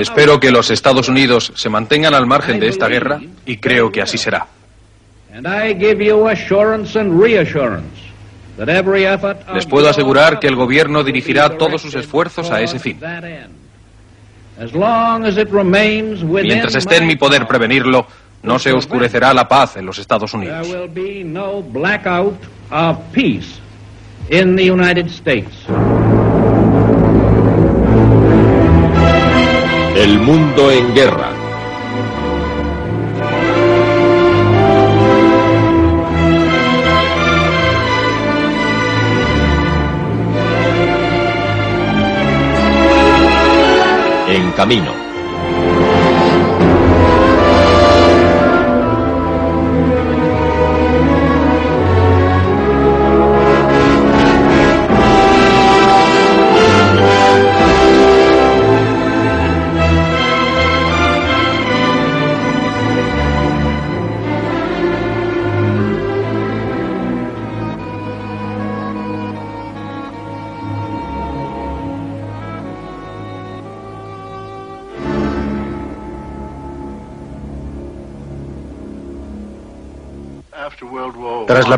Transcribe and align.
Espero 0.00 0.38
que 0.38 0.50
los 0.50 0.70
Estados 0.70 1.08
Unidos 1.08 1.52
se 1.54 1.68
mantengan 1.68 2.14
al 2.14 2.26
margen 2.26 2.60
de 2.60 2.68
esta 2.68 2.88
guerra 2.88 3.20
y 3.46 3.56
creo 3.58 3.90
que 3.90 4.02
así 4.02 4.18
será. 4.18 4.46
Les 9.54 9.66
puedo 9.66 9.88
asegurar 9.88 10.38
que 10.40 10.48
el 10.48 10.56
gobierno 10.56 11.04
dirigirá 11.04 11.50
todos 11.56 11.80
sus 11.80 11.94
esfuerzos 11.94 12.50
a 12.50 12.60
ese 12.60 12.78
fin. 12.78 12.98
Mientras 16.42 16.74
esté 16.74 16.96
en 16.96 17.06
mi 17.06 17.14
poder 17.16 17.46
prevenirlo, 17.46 18.06
no 18.42 18.58
se 18.58 18.72
oscurecerá 18.72 19.32
la 19.32 19.46
paz 19.46 19.76
en 19.76 19.86
los 19.86 19.98
Estados 19.98 20.34
Unidos. 20.34 20.66
Mundo 30.24 30.70
en 30.70 30.94
guerra. 30.94 31.30
En 44.28 44.52
camino. 44.52 45.07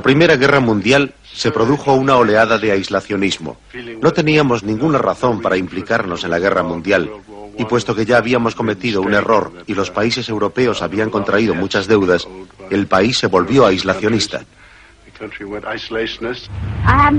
La 0.01 0.05
Primera 0.05 0.37
Guerra 0.37 0.61
Mundial 0.61 1.13
se 1.31 1.51
produjo 1.51 1.93
una 1.93 2.17
oleada 2.17 2.57
de 2.57 2.73
aislacionismo. 2.73 3.59
No 4.01 4.15
teníamos 4.15 4.63
ninguna 4.63 4.97
razón 4.97 5.43
para 5.43 5.59
implicarnos 5.59 6.25
en 6.25 6.31
la 6.31 6.39
Guerra 6.39 6.63
Mundial, 6.63 7.11
y 7.59 7.67
puesto 7.67 7.95
que 7.95 8.07
ya 8.07 8.17
habíamos 8.17 8.55
cometido 8.55 9.03
un 9.03 9.13
error 9.13 9.53
y 9.67 9.75
los 9.75 9.91
países 9.91 10.31
europeos 10.31 10.81
habían 10.81 11.11
contraído 11.11 11.55
muchas 11.55 11.87
deudas, 11.87 12.27
el 12.71 12.87
país 12.87 13.19
se 13.19 13.27
volvió 13.27 13.67
aislacionista. 13.67 14.41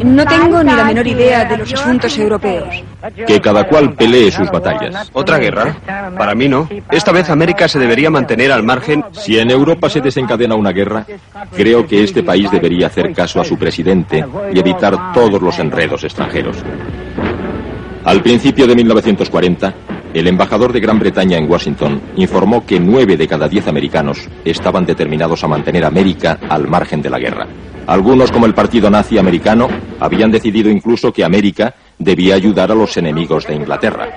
No 0.03 0.25
tengo 0.25 0.63
ni 0.63 0.71
la 0.71 0.83
menor 0.83 1.05
idea 1.05 1.45
de 1.45 1.57
los 1.57 1.73
asuntos 1.73 2.17
europeos. 2.17 2.83
Que 3.27 3.39
cada 3.39 3.63
cual 3.67 3.93
pelee 3.93 4.31
sus 4.31 4.49
batallas. 4.49 5.09
¿Otra 5.13 5.37
guerra? 5.37 5.75
Para 6.17 6.33
mí 6.33 6.47
no. 6.47 6.67
Esta 6.89 7.11
vez 7.11 7.29
América 7.29 7.67
se 7.67 7.79
debería 7.79 8.09
mantener 8.09 8.51
al 8.51 8.63
margen. 8.63 9.03
Si 9.11 9.37
en 9.37 9.51
Europa 9.51 9.89
se 9.89 10.01
desencadena 10.01 10.55
una 10.55 10.71
guerra, 10.71 11.05
creo 11.55 11.85
que 11.85 12.03
este 12.03 12.23
país 12.23 12.49
debería 12.51 12.87
hacer 12.87 13.13
caso 13.13 13.39
a 13.39 13.45
su 13.45 13.57
presidente 13.57 14.25
y 14.53 14.59
evitar 14.59 15.13
todos 15.13 15.41
los 15.41 15.59
enredos 15.59 16.03
extranjeros. 16.03 16.57
Al 18.03 18.23
principio 18.23 18.65
de 18.65 18.75
1940, 18.75 19.73
el 20.13 20.27
embajador 20.27 20.73
de 20.73 20.79
Gran 20.79 20.99
Bretaña 20.99 21.37
en 21.37 21.49
Washington 21.49 22.01
informó 22.15 22.65
que 22.65 22.79
nueve 22.79 23.15
de 23.15 23.27
cada 23.27 23.47
diez 23.47 23.67
americanos 23.67 24.27
estaban 24.43 24.85
determinados 24.85 25.43
a 25.43 25.47
mantener 25.47 25.85
América 25.85 26.39
al 26.49 26.67
margen 26.67 27.01
de 27.01 27.09
la 27.09 27.19
guerra. 27.19 27.47
Algunos, 27.87 28.31
como 28.31 28.45
el 28.45 28.53
Partido 28.53 28.89
Nazi 28.89 29.17
Americano, 29.17 29.67
habían 29.99 30.31
decidido 30.31 30.69
incluso 30.69 31.11
que 31.11 31.23
América 31.23 31.73
debía 31.97 32.35
ayudar 32.35 32.71
a 32.71 32.75
los 32.75 32.95
enemigos 32.97 33.45
de 33.47 33.55
Inglaterra. 33.55 34.07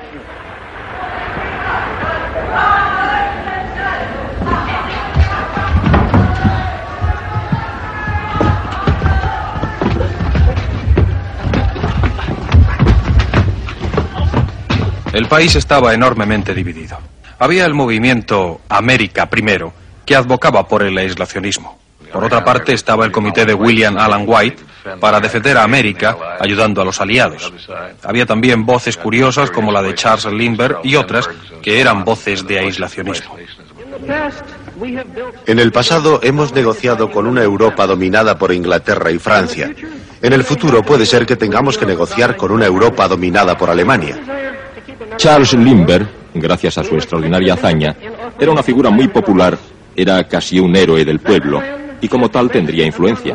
El 15.12 15.26
país 15.26 15.54
estaba 15.54 15.94
enormemente 15.94 16.54
dividido. 16.54 16.98
Había 17.38 17.66
el 17.66 17.74
movimiento 17.74 18.60
América 18.68 19.30
primero, 19.30 19.72
que 20.04 20.16
advocaba 20.16 20.66
por 20.66 20.82
el 20.82 20.98
aislacionismo. 20.98 21.83
Por 22.14 22.22
otra 22.22 22.44
parte, 22.44 22.72
estaba 22.72 23.04
el 23.04 23.10
comité 23.10 23.44
de 23.44 23.54
William 23.54 23.98
Allen 23.98 24.24
White 24.24 24.62
para 25.00 25.18
defender 25.18 25.56
a 25.56 25.64
América, 25.64 26.16
ayudando 26.38 26.80
a 26.80 26.84
los 26.84 27.00
aliados. 27.00 27.52
Había 28.04 28.24
también 28.24 28.64
voces 28.64 28.96
curiosas 28.96 29.50
como 29.50 29.72
la 29.72 29.82
de 29.82 29.96
Charles 29.96 30.26
Lindbergh 30.26 30.78
y 30.84 30.94
otras 30.94 31.28
que 31.60 31.80
eran 31.80 32.04
voces 32.04 32.46
de 32.46 32.60
aislacionismo. 32.60 33.36
En 35.44 35.58
el 35.58 35.72
pasado 35.72 36.20
hemos 36.22 36.54
negociado 36.54 37.10
con 37.10 37.26
una 37.26 37.42
Europa 37.42 37.84
dominada 37.84 38.38
por 38.38 38.52
Inglaterra 38.52 39.10
y 39.10 39.18
Francia. 39.18 39.74
En 40.22 40.32
el 40.32 40.44
futuro 40.44 40.84
puede 40.84 41.06
ser 41.06 41.26
que 41.26 41.34
tengamos 41.34 41.76
que 41.76 41.84
negociar 41.84 42.36
con 42.36 42.52
una 42.52 42.66
Europa 42.66 43.08
dominada 43.08 43.58
por 43.58 43.70
Alemania. 43.70 44.16
Charles 45.16 45.52
Lindbergh, 45.54 46.06
gracias 46.34 46.78
a 46.78 46.84
su 46.84 46.94
extraordinaria 46.94 47.54
hazaña, 47.54 47.96
era 48.38 48.52
una 48.52 48.62
figura 48.62 48.90
muy 48.90 49.08
popular, 49.08 49.58
era 49.96 50.22
casi 50.28 50.60
un 50.60 50.76
héroe 50.76 51.04
del 51.04 51.18
pueblo 51.18 51.60
y 52.04 52.08
como 52.08 52.28
tal 52.28 52.50
tendría 52.50 52.84
influencia. 52.84 53.34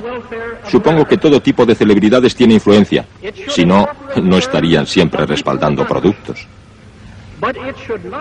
Supongo 0.69 1.03
que 1.07 1.17
todo 1.17 1.41
tipo 1.41 1.65
de 1.65 1.73
celebridades 1.73 2.35
tiene 2.35 2.53
influencia. 2.53 3.03
Si 3.47 3.65
no, 3.65 3.89
no 4.21 4.37
estarían 4.37 4.85
siempre 4.85 5.25
respaldando 5.25 5.87
productos. 5.87 6.45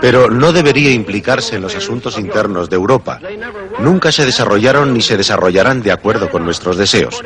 Pero 0.01 0.31
no 0.31 0.51
debería 0.51 0.91
implicarse 0.91 1.57
en 1.57 1.63
los 1.63 1.77
asuntos 1.77 2.19
internos 2.19 2.71
de 2.71 2.77
Europa. 2.77 3.21
Nunca 3.81 4.11
se 4.11 4.25
desarrollaron 4.25 4.95
ni 4.95 5.03
se 5.03 5.19
desarrollarán 5.19 5.83
de 5.83 5.93
acuerdo 5.93 6.31
con 6.31 6.47
nuestros 6.47 6.79
deseos. 6.79 7.23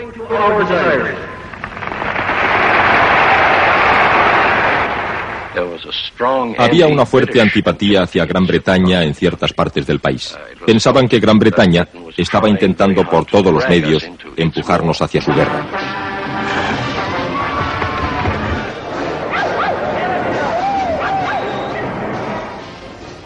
Había 6.58 6.86
una 6.86 7.06
fuerte 7.06 7.41
antipatía 7.41 8.03
hacia 8.03 8.26
Gran 8.26 8.47
Bretaña 8.47 9.03
en 9.03 9.14
ciertas 9.14 9.53
partes 9.53 9.86
del 9.86 10.00
país. 10.00 10.36
Pensaban 10.64 11.08
que 11.08 11.20
Gran 11.20 11.38
Bretaña 11.38 11.88
estaba 12.16 12.48
intentando 12.48 13.08
por 13.08 13.25
todos 13.25 13.53
los 13.53 13.69
medios 13.69 14.04
empujarnos 14.36 15.00
hacia 15.03 15.20
su 15.20 15.32
guerra. 15.32 15.66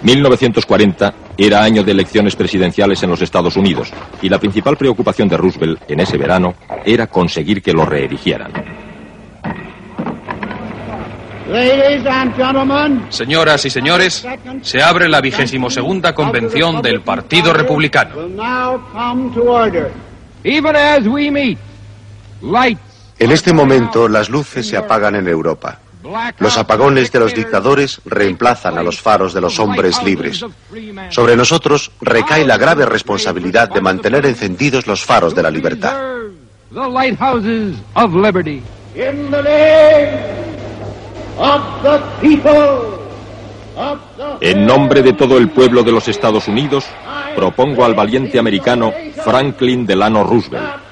...1940 0.06 1.14
era 1.36 1.64
año 1.64 1.82
de 1.82 1.90
elecciones 1.90 2.36
presidenciales 2.36 3.02
en 3.02 3.10
los 3.10 3.22
Estados 3.22 3.56
Unidos... 3.56 3.92
...y 4.22 4.28
la 4.28 4.38
principal 4.38 4.76
preocupación 4.76 5.28
de 5.28 5.36
Roosevelt 5.36 5.82
en 5.90 5.98
ese 5.98 6.16
verano... 6.16 6.54
...era 6.84 7.08
conseguir 7.08 7.60
que 7.60 7.72
lo 7.72 7.84
reeligieran. 7.84 8.52
Señoras 13.10 13.64
y 13.64 13.70
señores, 13.70 14.26
se 14.62 14.82
abre 14.82 15.08
la 15.08 15.20
vigésimo 15.20 15.70
segunda 15.70 16.14
convención 16.14 16.82
del 16.82 17.02
Partido 17.02 17.52
Republicano. 17.52 18.14
En 23.18 23.30
este 23.30 23.52
momento 23.52 24.08
las 24.08 24.28
luces 24.28 24.68
se 24.68 24.76
apagan 24.76 25.14
en 25.14 25.28
Europa. 25.28 25.78
Los 26.38 26.56
apagones 26.56 27.10
de 27.10 27.18
los 27.18 27.34
dictadores 27.34 28.00
reemplazan 28.04 28.78
a 28.78 28.82
los 28.82 29.00
faros 29.00 29.34
de 29.34 29.40
los 29.40 29.58
hombres 29.58 30.02
libres. 30.02 30.44
Sobre 31.10 31.36
nosotros 31.36 31.90
recae 32.00 32.44
la 32.44 32.58
grave 32.58 32.86
responsabilidad 32.86 33.68
de 33.70 33.80
mantener 33.80 34.26
encendidos 34.26 34.86
los 34.86 35.04
faros 35.04 35.34
de 35.34 35.42
la 35.42 35.50
libertad. 35.50 35.96
En 44.40 44.66
nombre 44.66 45.02
de 45.02 45.12
todo 45.12 45.36
el 45.36 45.50
pueblo 45.50 45.82
de 45.82 45.92
los 45.92 46.08
Estados 46.08 46.48
Unidos, 46.48 46.86
propongo 47.34 47.84
al 47.84 47.94
valiente 47.94 48.38
americano 48.38 48.92
Franklin 49.22 49.86
Delano 49.86 50.24
Roosevelt. 50.24 50.86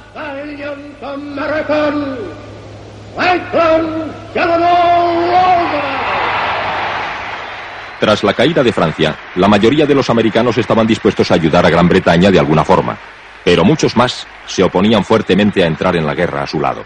Tras 8.00 8.22
la 8.22 8.34
caída 8.34 8.62
de 8.62 8.72
Francia, 8.72 9.16
la 9.36 9.48
mayoría 9.48 9.86
de 9.86 9.94
los 9.94 10.10
americanos 10.10 10.58
estaban 10.58 10.86
dispuestos 10.86 11.30
a 11.30 11.34
ayudar 11.34 11.64
a 11.64 11.70
Gran 11.70 11.88
Bretaña 11.88 12.30
de 12.30 12.38
alguna 12.38 12.64
forma, 12.64 12.98
pero 13.42 13.64
muchos 13.64 13.96
más 13.96 14.26
se 14.46 14.62
oponían 14.62 15.04
fuertemente 15.04 15.62
a 15.62 15.66
entrar 15.66 15.96
en 15.96 16.04
la 16.04 16.14
guerra 16.14 16.42
a 16.42 16.46
su 16.46 16.60
lado. 16.60 16.84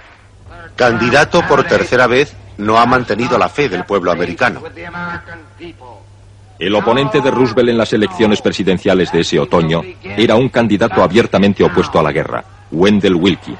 Candidato 0.76 1.42
por 1.48 1.64
tercera 1.64 2.06
vez 2.06 2.36
no 2.58 2.78
ha 2.78 2.86
mantenido 2.86 3.38
la 3.38 3.48
fe 3.48 3.68
del 3.68 3.84
pueblo 3.84 4.12
americano. 4.12 4.62
El 6.58 6.74
oponente 6.74 7.20
de 7.20 7.30
Roosevelt 7.30 7.68
en 7.68 7.78
las 7.78 7.92
elecciones 7.92 8.42
presidenciales 8.42 9.12
de 9.12 9.20
ese 9.20 9.38
otoño 9.38 9.82
era 10.02 10.34
un 10.34 10.48
candidato 10.48 11.02
abiertamente 11.02 11.62
opuesto 11.62 12.00
a 12.00 12.02
la 12.02 12.12
guerra, 12.12 12.44
Wendell 12.72 13.14
Willkie. 13.14 13.56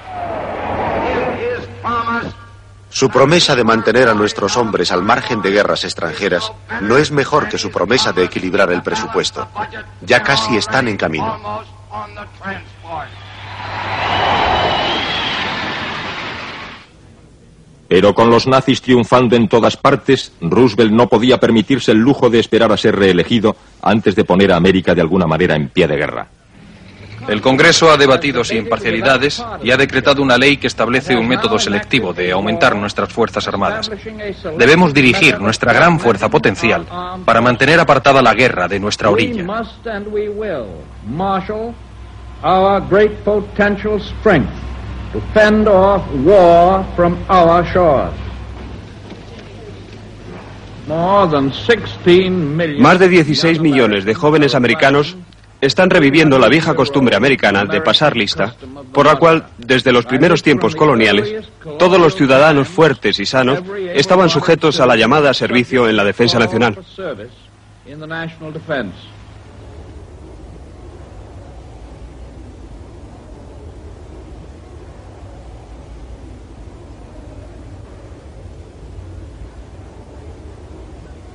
Su 2.90 3.10
promesa 3.10 3.54
de 3.54 3.64
mantener 3.64 4.08
a 4.08 4.14
nuestros 4.14 4.56
hombres 4.56 4.90
al 4.90 5.02
margen 5.02 5.42
de 5.42 5.50
guerras 5.52 5.84
extranjeras 5.84 6.52
no 6.80 6.96
es 6.96 7.12
mejor 7.12 7.48
que 7.48 7.58
su 7.58 7.70
promesa 7.70 8.12
de 8.12 8.24
equilibrar 8.24 8.72
el 8.72 8.82
presupuesto. 8.82 9.46
Ya 10.00 10.22
casi 10.22 10.56
están 10.56 10.88
en 10.88 10.96
camino. 10.96 11.38
Pero 17.88 18.14
con 18.14 18.28
los 18.28 18.46
nazis 18.46 18.82
triunfando 18.82 19.34
en 19.34 19.48
todas 19.48 19.76
partes, 19.76 20.32
Roosevelt 20.42 20.92
no 20.92 21.08
podía 21.08 21.38
permitirse 21.38 21.92
el 21.92 21.98
lujo 21.98 22.28
de 22.28 22.38
esperar 22.38 22.70
a 22.70 22.76
ser 22.76 22.94
reelegido 22.94 23.56
antes 23.82 24.14
de 24.14 24.24
poner 24.24 24.52
a 24.52 24.56
América 24.56 24.94
de 24.94 25.00
alguna 25.00 25.26
manera 25.26 25.56
en 25.56 25.70
pie 25.70 25.88
de 25.88 25.96
guerra. 25.96 26.28
El 27.26 27.42
Congreso 27.42 27.90
ha 27.90 27.96
debatido 27.98 28.42
sin 28.42 28.68
parcialidades 28.68 29.44
y 29.62 29.70
ha 29.70 29.76
decretado 29.76 30.22
una 30.22 30.38
ley 30.38 30.56
que 30.56 30.66
establece 30.66 31.14
un 31.14 31.28
método 31.28 31.58
selectivo 31.58 32.14
de 32.14 32.32
aumentar 32.32 32.74
nuestras 32.74 33.12
Fuerzas 33.12 33.46
Armadas. 33.46 33.90
Debemos 34.56 34.94
dirigir 34.94 35.38
nuestra 35.38 35.74
gran 35.74 36.00
fuerza 36.00 36.30
potencial 36.30 36.86
para 37.26 37.42
mantener 37.42 37.80
apartada 37.80 38.22
la 38.22 38.32
guerra 38.32 38.66
de 38.66 38.80
nuestra 38.80 39.10
orilla. 39.10 39.44
Más 52.78 52.98
de 52.98 53.08
16 53.08 53.60
millones 53.60 54.04
de 54.04 54.14
jóvenes 54.14 54.54
americanos 54.54 55.16
están 55.60 55.90
reviviendo 55.90 56.38
la 56.38 56.48
vieja 56.48 56.74
costumbre 56.74 57.16
americana 57.16 57.64
de 57.64 57.80
pasar 57.80 58.16
lista, 58.16 58.54
por 58.92 59.06
la 59.06 59.16
cual, 59.16 59.46
desde 59.58 59.92
los 59.92 60.06
primeros 60.06 60.42
tiempos 60.42 60.76
coloniales, 60.76 61.48
todos 61.78 62.00
los 62.00 62.14
ciudadanos 62.14 62.68
fuertes 62.68 63.18
y 63.18 63.26
sanos 63.26 63.60
estaban 63.94 64.30
sujetos 64.30 64.80
a 64.80 64.86
la 64.86 64.96
llamada 64.96 65.34
servicio 65.34 65.88
en 65.88 65.96
la 65.96 66.04
defensa 66.04 66.38
nacional. 66.38 66.78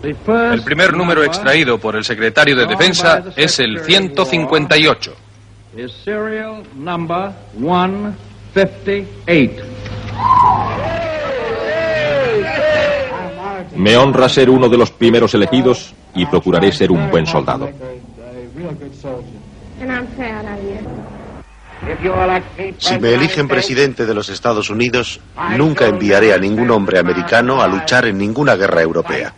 El 0.03 0.63
primer 0.63 0.93
número 0.97 1.23
extraído 1.23 1.79
por 1.79 1.95
el 1.95 2.03
secretario 2.03 2.57
de 2.57 2.65
Defensa 2.65 3.23
es 3.37 3.57
el 3.59 3.79
158. 3.79 5.15
Me 13.77 13.95
honra 13.95 14.27
ser 14.27 14.49
uno 14.49 14.67
de 14.67 14.77
los 14.77 14.91
primeros 14.91 15.33
elegidos 15.35 15.93
y 16.13 16.25
procuraré 16.25 16.73
ser 16.73 16.91
un 16.91 17.09
buen 17.09 17.25
soldado. 17.25 17.69
Si 22.77 22.99
me 22.99 23.13
eligen 23.13 23.47
presidente 23.47 24.05
de 24.05 24.13
los 24.13 24.27
Estados 24.27 24.69
Unidos, 24.69 25.21
nunca 25.57 25.87
enviaré 25.87 26.33
a 26.33 26.37
ningún 26.37 26.71
hombre 26.71 26.99
americano 26.99 27.61
a 27.61 27.67
luchar 27.67 28.05
en 28.05 28.17
ninguna 28.17 28.55
guerra 28.55 28.81
europea. 28.81 29.33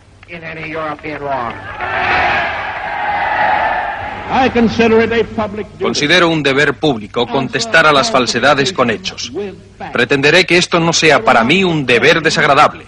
Considero 5.80 6.28
un 6.28 6.42
deber 6.42 6.74
público 6.74 7.26
contestar 7.26 7.86
a 7.86 7.92
las 7.92 8.10
falsedades 8.10 8.72
con 8.72 8.90
hechos. 8.90 9.32
Pretenderé 9.92 10.44
que 10.44 10.58
esto 10.58 10.80
no 10.80 10.92
sea 10.92 11.22
para 11.22 11.44
mí 11.44 11.62
un 11.62 11.86
deber 11.86 12.20
desagradable. 12.20 12.86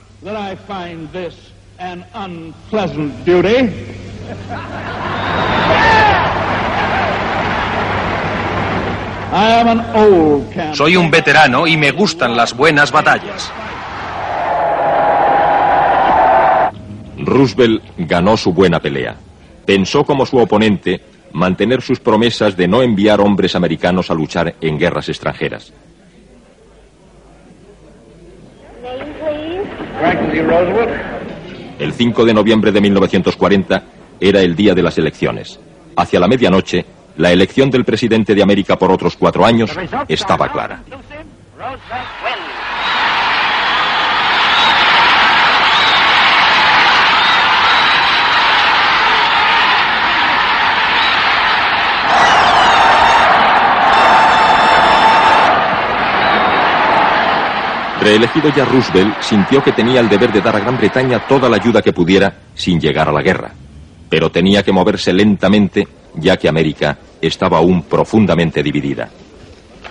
Soy 10.72 10.96
un 10.96 11.10
veterano 11.10 11.66
y 11.66 11.76
me 11.76 11.92
gustan 11.92 12.36
las 12.36 12.56
buenas 12.56 12.90
batallas. 12.90 13.52
Roosevelt 17.28 17.82
ganó 17.98 18.36
su 18.36 18.52
buena 18.52 18.80
pelea. 18.80 19.16
Pensó 19.64 20.04
como 20.04 20.26
su 20.26 20.38
oponente 20.38 21.00
mantener 21.32 21.82
sus 21.82 22.00
promesas 22.00 22.56
de 22.56 22.68
no 22.68 22.82
enviar 22.82 23.20
hombres 23.20 23.54
americanos 23.54 24.10
a 24.10 24.14
luchar 24.14 24.54
en 24.60 24.78
guerras 24.78 25.08
extranjeras. 25.08 25.72
El 31.78 31.92
5 31.92 32.24
de 32.24 32.34
noviembre 32.34 32.72
de 32.72 32.80
1940 32.80 33.82
era 34.20 34.40
el 34.40 34.56
día 34.56 34.74
de 34.74 34.82
las 34.82 34.98
elecciones. 34.98 35.60
Hacia 35.96 36.20
la 36.20 36.28
medianoche, 36.28 36.84
la 37.16 37.32
elección 37.32 37.70
del 37.70 37.84
presidente 37.84 38.34
de 38.34 38.42
América 38.42 38.78
por 38.78 38.90
otros 38.90 39.16
cuatro 39.16 39.44
años 39.44 39.70
estaba 40.08 40.50
clara. 40.50 40.82
Reelegido 58.08 58.48
ya 58.56 58.64
Roosevelt, 58.64 59.20
sintió 59.20 59.62
que 59.62 59.72
tenía 59.72 60.00
el 60.00 60.08
deber 60.08 60.32
de 60.32 60.40
dar 60.40 60.56
a 60.56 60.60
Gran 60.60 60.78
Bretaña 60.78 61.26
toda 61.28 61.46
la 61.46 61.56
ayuda 61.56 61.82
que 61.82 61.92
pudiera 61.92 62.32
sin 62.54 62.80
llegar 62.80 63.06
a 63.06 63.12
la 63.12 63.20
guerra. 63.20 63.50
Pero 64.08 64.30
tenía 64.30 64.62
que 64.62 64.72
moverse 64.72 65.12
lentamente, 65.12 65.86
ya 66.14 66.38
que 66.38 66.48
América 66.48 66.96
estaba 67.20 67.58
aún 67.58 67.82
profundamente 67.82 68.62
dividida. 68.62 69.10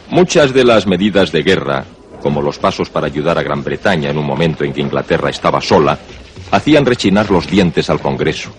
Muchas 0.09 0.51
de 0.51 0.63
las 0.63 0.87
medidas 0.87 1.31
de 1.31 1.43
guerra, 1.43 1.85
como 2.19 2.41
los 2.41 2.57
pasos 2.57 2.89
para 2.89 3.05
ayudar 3.05 3.37
a 3.37 3.43
Gran 3.43 3.63
Bretaña 3.63 4.09
en 4.09 4.17
un 4.17 4.25
momento 4.25 4.63
en 4.63 4.73
que 4.73 4.81
Inglaterra 4.81 5.29
estaba 5.29 5.61
sola, 5.61 5.99
hacían 6.49 6.87
rechinar 6.87 7.29
los 7.29 7.45
dientes 7.47 7.87
al 7.91 7.99
Congreso. 7.99 8.51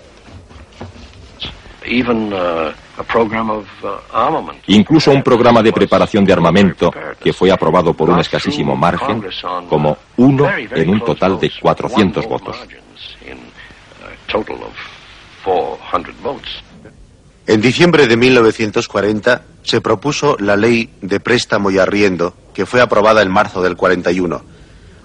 Uh, 1.86 2.72
Uh, 2.98 4.50
Incluso 4.66 5.12
un 5.12 5.22
programa 5.22 5.62
de 5.62 5.72
preparación 5.72 6.24
de 6.24 6.32
armamento 6.32 6.92
que 7.20 7.32
fue 7.32 7.52
aprobado 7.52 7.94
por 7.94 8.10
un 8.10 8.18
escasísimo 8.18 8.74
margen, 8.74 9.24
como 9.68 9.96
uno 10.16 10.48
en 10.50 10.90
un 10.90 11.00
total 11.00 11.38
de 11.38 11.52
400 11.60 12.26
votos. 12.26 12.56
En 17.46 17.60
diciembre 17.60 18.06
de 18.08 18.16
1940 18.16 19.42
se 19.62 19.80
propuso 19.80 20.36
la 20.40 20.56
ley 20.56 20.90
de 21.00 21.20
préstamo 21.20 21.70
y 21.70 21.78
arriendo, 21.78 22.34
que 22.52 22.66
fue 22.66 22.80
aprobada 22.80 23.22
en 23.22 23.30
marzo 23.30 23.62
del 23.62 23.76
41. 23.76 24.42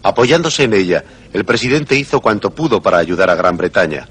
Apoyándose 0.02 0.64
en 0.64 0.74
ella, 0.74 1.04
el 1.32 1.46
presidente 1.46 1.96
hizo 1.96 2.20
cuanto 2.20 2.50
pudo 2.50 2.82
para 2.82 2.98
ayudar 2.98 3.30
a 3.30 3.36
Gran 3.36 3.56
Bretaña. 3.56 4.08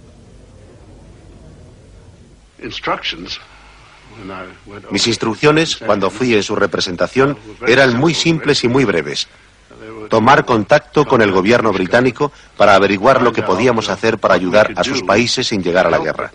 Mis 4.90 5.06
instrucciones, 5.06 5.76
cuando 5.76 6.10
fui 6.10 6.34
en 6.34 6.42
su 6.42 6.54
representación, 6.54 7.38
eran 7.66 7.96
muy 7.96 8.14
simples 8.14 8.62
y 8.64 8.68
muy 8.68 8.84
breves. 8.84 9.28
Tomar 10.08 10.44
contacto 10.44 11.06
con 11.06 11.22
el 11.22 11.32
gobierno 11.32 11.72
británico 11.72 12.32
para 12.56 12.74
averiguar 12.74 13.22
lo 13.22 13.32
que 13.32 13.42
podíamos 13.42 13.88
hacer 13.88 14.18
para 14.18 14.34
ayudar 14.34 14.72
a 14.76 14.84
sus 14.84 15.02
países 15.02 15.46
sin 15.46 15.62
llegar 15.62 15.86
a 15.86 15.90
la 15.90 15.98
guerra. 15.98 16.32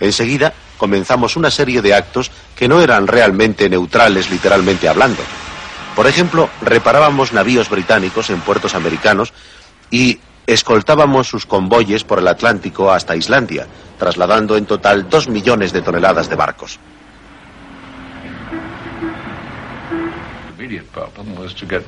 Enseguida 0.00 0.54
comenzamos 0.78 1.36
una 1.36 1.50
serie 1.50 1.82
de 1.82 1.94
actos 1.94 2.30
que 2.56 2.68
no 2.68 2.80
eran 2.80 3.06
realmente 3.06 3.68
neutrales 3.68 4.30
literalmente 4.30 4.88
hablando. 4.88 5.22
Por 5.94 6.06
ejemplo, 6.06 6.48
reparábamos 6.62 7.32
navíos 7.32 7.68
británicos 7.68 8.30
en 8.30 8.40
puertos 8.40 8.74
americanos 8.74 9.34
y 9.90 10.18
escoltábamos 10.52 11.28
sus 11.28 11.46
convoyes 11.46 12.04
por 12.04 12.18
el 12.18 12.28
Atlántico 12.28 12.92
hasta 12.92 13.16
Islandia, 13.16 13.66
trasladando 13.98 14.56
en 14.56 14.66
total 14.66 15.08
dos 15.08 15.28
millones 15.28 15.72
de 15.72 15.82
toneladas 15.82 16.28
de 16.28 16.36
barcos. 16.36 16.78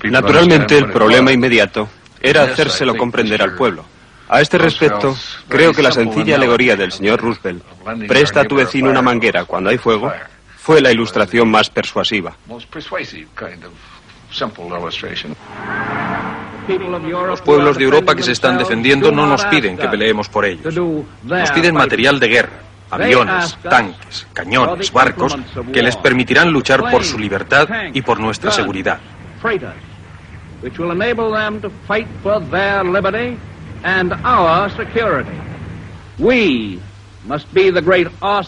Naturalmente, 0.04 0.78
el 0.78 0.90
problema 0.90 1.32
inmediato 1.32 1.88
era 2.20 2.42
hacérselo 2.42 2.96
comprender 2.96 3.42
al 3.42 3.54
pueblo. 3.54 3.84
A 4.28 4.40
este 4.40 4.56
respecto, 4.56 5.14
creo 5.48 5.72
que 5.72 5.82
la 5.82 5.92
sencilla 5.92 6.36
alegoría 6.36 6.74
del 6.74 6.90
señor 6.90 7.20
Roosevelt, 7.20 7.62
presta 8.08 8.40
a 8.40 8.44
tu 8.44 8.56
vecino 8.56 8.88
una 8.88 9.02
manguera 9.02 9.44
cuando 9.44 9.70
hay 9.70 9.78
fuego, 9.78 10.12
fue 10.56 10.80
la 10.80 10.90
ilustración 10.90 11.50
más 11.50 11.68
persuasiva. 11.68 12.34
Los 17.26 17.40
pueblos 17.42 17.76
de 17.76 17.84
Europa 17.84 18.14
que 18.14 18.22
se 18.22 18.32
están 18.32 18.58
defendiendo 18.58 19.10
no 19.10 19.26
nos 19.26 19.44
piden 19.46 19.76
que 19.76 19.88
peleemos 19.88 20.28
por 20.28 20.44
ellos. 20.44 20.74
Nos 21.22 21.50
piden 21.50 21.74
material 21.74 22.20
de 22.20 22.28
guerra, 22.28 22.52
aviones, 22.90 23.56
tanques, 23.62 24.26
cañones, 24.32 24.92
barcos, 24.92 25.36
que 25.72 25.82
les 25.82 25.96
permitirán 25.96 26.50
luchar 26.50 26.90
por 26.90 27.04
su 27.04 27.18
libertad 27.18 27.68
y 27.92 28.02
por 28.02 28.20
nuestra 28.20 28.50
seguridad. 28.50 28.98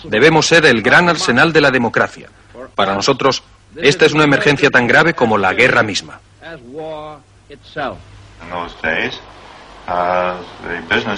Debemos 0.04 0.46
ser 0.46 0.66
el 0.66 0.82
gran 0.82 1.08
arsenal 1.08 1.52
de 1.52 1.60
la 1.60 1.70
democracia. 1.70 2.28
Para 2.74 2.94
nosotros, 2.94 3.42
esta 3.76 4.06
es 4.06 4.12
una 4.12 4.24
emergencia 4.24 4.70
tan 4.70 4.86
grave 4.86 5.14
como 5.14 5.38
la 5.38 5.52
guerra 5.52 5.82
misma. 5.82 6.20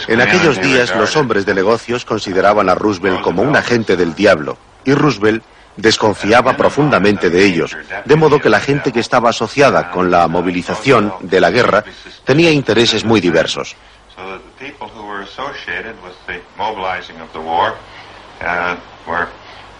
En 0.09 0.21
aquellos 0.21 0.61
días 0.61 0.95
los 0.97 1.16
hombres 1.16 1.47
de 1.47 1.55
negocios 1.55 2.05
consideraban 2.05 2.69
a 2.69 2.75
Roosevelt 2.75 3.21
como 3.21 3.43
un 3.43 3.57
agente 3.57 3.97
del 3.97 4.14
diablo 4.14 4.59
y 4.85 4.93
Roosevelt 4.93 5.45
desconfiaba 5.76 6.57
profundamente 6.57 7.31
de 7.31 7.45
ellos, 7.45 7.76
de 8.05 8.16
modo 8.16 8.40
que 8.40 8.49
la 8.49 8.61
gente 8.61 8.93
que 8.93 9.00
estaba 9.00 9.31
asociada 9.31 9.90
con 9.90 10.11
la 10.11 10.26
movilización 10.26 11.12
de 11.21 11.40
la 11.40 11.50
guerra 11.50 11.85
tenía 12.25 12.50
intereses 12.50 13.05
muy 13.05 13.21
diversos. 13.21 13.76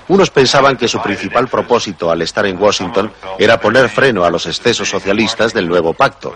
Unos 0.09 0.31
pensaban 0.31 0.77
que 0.77 0.87
su 0.87 1.01
principal 1.03 1.49
propósito 1.49 2.11
al 2.11 2.23
estar 2.23 2.47
en 2.47 2.61
Washington 2.61 3.13
era 3.39 3.61
poner 3.61 3.89
freno 3.89 4.25
a 4.25 4.31
los 4.31 4.47
excesos 4.47 4.89
socialistas 4.89 5.53
del 5.53 5.69
nuevo 5.69 5.93
pacto. 5.93 6.35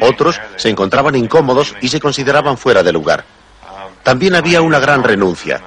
Otros 0.00 0.40
se 0.56 0.68
encontraban 0.68 1.14
incómodos 1.16 1.74
y 1.80 1.88
se 1.88 2.00
consideraban 2.00 2.56
fuera 2.56 2.82
de 2.82 2.92
lugar. 2.92 3.24
También 4.02 4.34
había 4.34 4.62
una 4.62 4.78
gran 4.78 5.02
renuncia. 5.02 5.60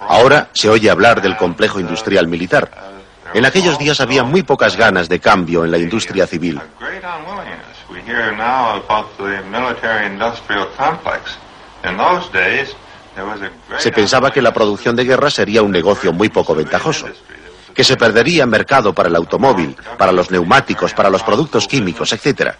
Ahora 0.00 0.48
se 0.52 0.68
oye 0.68 0.90
hablar 0.90 1.22
del 1.22 1.36
complejo 1.36 1.80
industrial 1.80 2.28
militar. 2.28 2.70
En 3.32 3.44
aquellos 3.44 3.78
días 3.78 4.00
había 4.00 4.22
muy 4.22 4.42
pocas 4.42 4.76
ganas 4.76 5.08
de 5.08 5.18
cambio 5.18 5.64
en 5.64 5.70
la 5.70 5.78
industria 5.78 6.26
civil. 6.26 6.60
Se 13.78 13.92
pensaba 13.92 14.30
que 14.30 14.42
la 14.42 14.52
producción 14.52 14.96
de 14.96 15.04
guerra 15.04 15.30
sería 15.30 15.62
un 15.62 15.70
negocio 15.70 16.12
muy 16.12 16.28
poco 16.28 16.54
ventajoso, 16.54 17.06
que 17.74 17.84
se 17.84 17.96
perdería 17.96 18.46
mercado 18.46 18.92
para 18.92 19.08
el 19.08 19.16
automóvil, 19.16 19.76
para 19.98 20.12
los 20.12 20.30
neumáticos, 20.30 20.92
para 20.94 21.10
los 21.10 21.22
productos 21.22 21.66
químicos, 21.68 22.12
etc. 22.12 22.54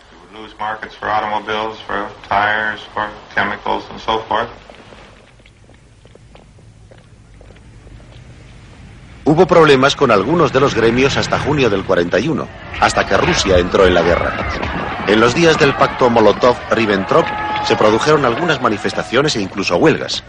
Hubo 9.26 9.46
problemas 9.46 9.96
con 9.96 10.10
algunos 10.10 10.52
de 10.52 10.60
los 10.60 10.74
gremios 10.74 11.16
hasta 11.16 11.38
junio 11.38 11.70
del 11.70 11.82
41, 11.82 12.46
hasta 12.78 13.06
que 13.06 13.16
Rusia 13.16 13.56
entró 13.56 13.86
en 13.86 13.94
la 13.94 14.02
guerra. 14.02 14.36
En 15.06 15.18
los 15.18 15.34
días 15.34 15.58
del 15.58 15.74
pacto 15.74 16.10
Molotov-Ribbentrop 16.10 17.64
se 17.64 17.74
produjeron 17.74 18.26
algunas 18.26 18.60
manifestaciones 18.60 19.34
e 19.36 19.40
incluso 19.40 19.78
huelgas. 19.78 20.22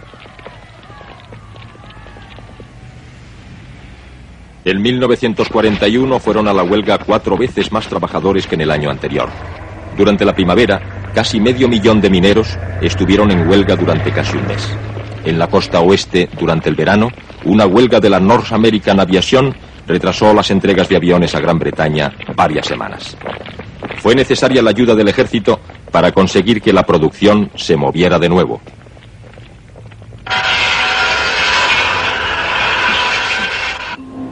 En 4.63 4.81
1941 4.81 6.19
fueron 6.19 6.47
a 6.47 6.53
la 6.53 6.63
huelga 6.63 6.97
cuatro 6.97 7.37
veces 7.37 7.73
más 7.73 7.87
trabajadores 7.87 8.47
que 8.47 8.55
en 8.55 8.61
el 8.61 8.71
año 8.71 8.89
anterior. 8.89 9.29
Durante 9.97 10.23
la 10.23 10.33
primavera, 10.33 11.11
casi 11.13 11.41
medio 11.41 11.67
millón 11.67 11.99
de 11.99 12.09
mineros 12.09 12.57
estuvieron 12.81 13.29
en 13.29 13.47
huelga 13.47 13.75
durante 13.75 14.13
casi 14.13 14.37
un 14.37 14.47
mes. 14.47 14.69
En 15.25 15.37
la 15.37 15.47
costa 15.47 15.81
oeste, 15.81 16.29
durante 16.39 16.69
el 16.69 16.75
verano, 16.75 17.09
una 17.45 17.65
huelga 17.65 17.99
de 17.99 18.09
la 18.09 18.19
North 18.19 18.51
American 18.51 18.99
Aviation 18.99 19.55
retrasó 19.87 20.33
las 20.33 20.51
entregas 20.51 20.89
de 20.89 20.97
aviones 20.97 21.35
a 21.35 21.39
Gran 21.39 21.59
Bretaña 21.59 22.11
varias 22.35 22.67
semanas. 22.67 23.15
Fue 23.97 24.15
necesaria 24.15 24.61
la 24.61 24.71
ayuda 24.71 24.95
del 24.95 25.07
ejército 25.07 25.59
para 25.91 26.11
conseguir 26.11 26.61
que 26.61 26.73
la 26.73 26.83
producción 26.83 27.49
se 27.55 27.75
moviera 27.75 28.19
de 28.19 28.29
nuevo. 28.29 28.61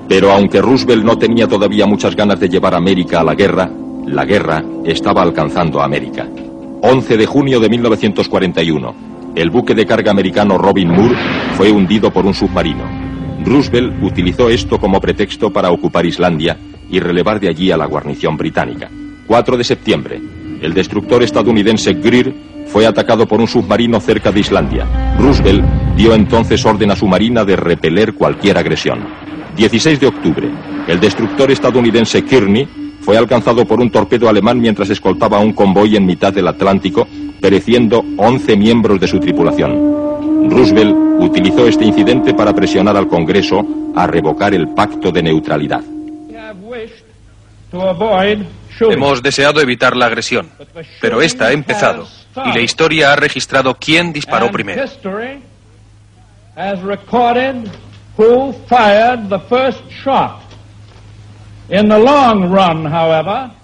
Pero 0.07 0.31
aunque 0.31 0.61
Roosevelt 0.61 1.03
no 1.03 1.17
tenía 1.17 1.47
todavía 1.47 1.85
muchas 1.85 2.15
ganas 2.15 2.39
de 2.39 2.49
llevar 2.49 2.73
a 2.73 2.77
América 2.77 3.21
a 3.21 3.23
la 3.23 3.35
guerra, 3.35 3.69
la 4.05 4.25
guerra 4.25 4.63
estaba 4.85 5.21
alcanzando 5.21 5.81
a 5.81 5.85
América. 5.85 6.27
11 6.81 7.17
de 7.17 7.25
junio 7.25 7.59
de 7.59 7.69
1941. 7.69 8.95
El 9.35 9.49
buque 9.49 9.73
de 9.73 9.85
carga 9.85 10.11
americano 10.11 10.57
Robin 10.57 10.89
Moore 10.89 11.15
fue 11.55 11.71
hundido 11.71 12.11
por 12.11 12.25
un 12.25 12.33
submarino. 12.33 13.02
Roosevelt 13.45 14.01
utilizó 14.01 14.49
esto 14.49 14.79
como 14.79 15.01
pretexto 15.01 15.51
para 15.51 15.71
ocupar 15.71 16.05
Islandia 16.05 16.57
y 16.89 16.99
relevar 16.99 17.39
de 17.39 17.49
allí 17.49 17.71
a 17.71 17.77
la 17.77 17.85
guarnición 17.85 18.37
británica. 18.37 18.89
4 19.27 19.57
de 19.57 19.63
septiembre, 19.63 20.21
el 20.61 20.73
destructor 20.73 21.23
estadounidense 21.23 21.93
Greer 21.93 22.33
fue 22.67 22.85
atacado 22.85 23.27
por 23.27 23.39
un 23.39 23.47
submarino 23.47 23.99
cerca 23.99 24.31
de 24.31 24.39
Islandia. 24.39 25.15
Roosevelt 25.19 25.63
dio 25.95 26.13
entonces 26.13 26.65
orden 26.65 26.91
a 26.91 26.95
su 26.95 27.07
marina 27.07 27.43
de 27.43 27.55
repeler 27.55 28.13
cualquier 28.13 28.57
agresión. 28.57 28.99
16 29.55 29.99
de 29.99 30.07
octubre, 30.07 30.49
el 30.87 30.99
destructor 30.99 31.51
estadounidense 31.51 32.23
Kearney 32.23 32.67
fue 33.01 33.17
alcanzado 33.17 33.65
por 33.65 33.79
un 33.79 33.91
torpedo 33.91 34.29
alemán 34.29 34.59
mientras 34.59 34.89
escoltaba 34.89 35.39
un 35.39 35.53
convoy 35.53 35.95
en 35.97 36.05
mitad 36.05 36.33
del 36.33 36.47
Atlántico 36.47 37.07
pereciendo 37.41 38.03
11 38.17 38.55
miembros 38.55 38.99
de 38.99 39.07
su 39.07 39.19
tripulación. 39.19 40.02
Roosevelt 40.49 40.95
utilizó 41.19 41.67
este 41.67 41.85
incidente 41.85 42.33
para 42.33 42.53
presionar 42.53 42.97
al 42.97 43.07
Congreso 43.07 43.65
a 43.95 44.07
revocar 44.07 44.53
el 44.53 44.69
pacto 44.69 45.11
de 45.11 45.23
neutralidad. 45.23 45.81
Hemos 48.79 49.21
deseado 49.21 49.61
evitar 49.61 49.95
la 49.95 50.05
agresión, 50.07 50.49
pero 51.01 51.21
esta 51.21 51.47
ha 51.47 51.51
empezado 51.51 52.07
y 52.45 52.53
la 52.53 52.61
historia 52.61 53.13
ha 53.13 53.15
registrado 53.15 53.75
quién 53.75 54.11
disparó 54.11 54.51
primero. 54.51 54.83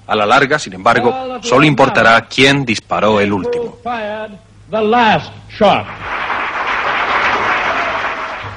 A 0.08 0.16
la 0.16 0.26
larga, 0.26 0.58
sin 0.58 0.74
embargo, 0.74 1.40
solo 1.42 1.66
importará 1.66 2.20
quién 2.22 2.66
disparó 2.66 3.20
el 3.20 3.32
último. 3.32 3.78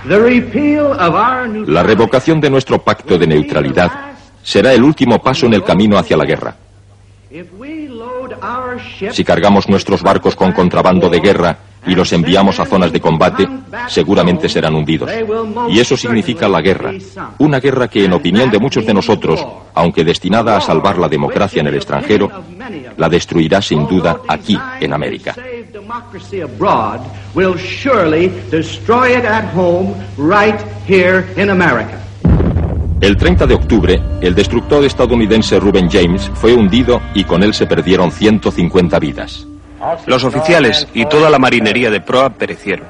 La 0.05 1.83
revocación 1.83 2.41
de 2.41 2.51
nuestro 2.51 2.83
pacto 2.83 3.19
de 3.19 3.27
neutralidad 3.27 3.93
será 4.43 4.73
el 4.73 4.83
último 4.83 5.21
paso 5.21 5.47
en 5.47 5.55
el 5.55 5.63
camino 5.63 5.97
hacia 5.97 6.17
la 6.17 6.25
guerra. 6.25 6.57
Si 9.13 9.25
cargamos 9.25 9.69
nuestros 9.69 10.03
barcos 10.03 10.37
con 10.37 10.53
contrabando 10.53 11.09
de 11.09 11.21
guerra 11.21 11.57
y 11.87 11.95
los 11.95 12.13
enviamos 12.13 12.61
a 12.61 12.67
zonas 12.67 12.93
de 12.93 13.01
combate, 13.01 13.49
seguramente 13.89 14.49
serán 14.49 14.75
hundidos. 14.75 15.11
Y 15.69 15.81
eso 15.81 15.97
significa 15.97 16.49
la 16.49 16.61
guerra. 16.61 16.93
Una 17.39 17.59
guerra 17.59 17.89
que, 17.89 18.05
en 18.05 18.13
opinión 18.13 18.51
de 18.51 18.59
muchos 18.59 18.85
de 18.85 18.95
nosotros, 18.95 19.45
aunque 19.75 20.05
destinada 20.05 20.57
a 20.57 20.61
salvar 20.61 20.99
la 20.99 21.09
democracia 21.09 21.61
en 21.61 21.69
el 21.69 21.75
extranjero, 21.75 22.31
la 22.97 23.09
destruirá 23.09 23.63
sin 23.63 23.87
duda 23.87 24.21
aquí, 24.29 24.59
en 24.81 24.93
América. 24.93 25.35
El 33.01 33.17
30 33.17 33.47
de 33.47 33.55
octubre, 33.55 34.03
el 34.21 34.35
destructor 34.35 34.85
estadounidense 34.85 35.59
Ruben 35.59 35.89
James 35.91 36.31
fue 36.35 36.53
hundido 36.53 37.01
y 37.15 37.25
con 37.25 37.43
él 37.43 37.55
se 37.55 37.67
perdieron 37.67 38.13
150 38.13 38.99
vidas. 38.99 39.47
Los 40.05 40.25
oficiales 40.25 40.87
y 40.93 41.07
toda 41.07 41.31
la 41.31 41.39
marinería 41.39 41.91
de 41.91 42.03
proa 42.03 42.29
perecieron. 42.29 42.87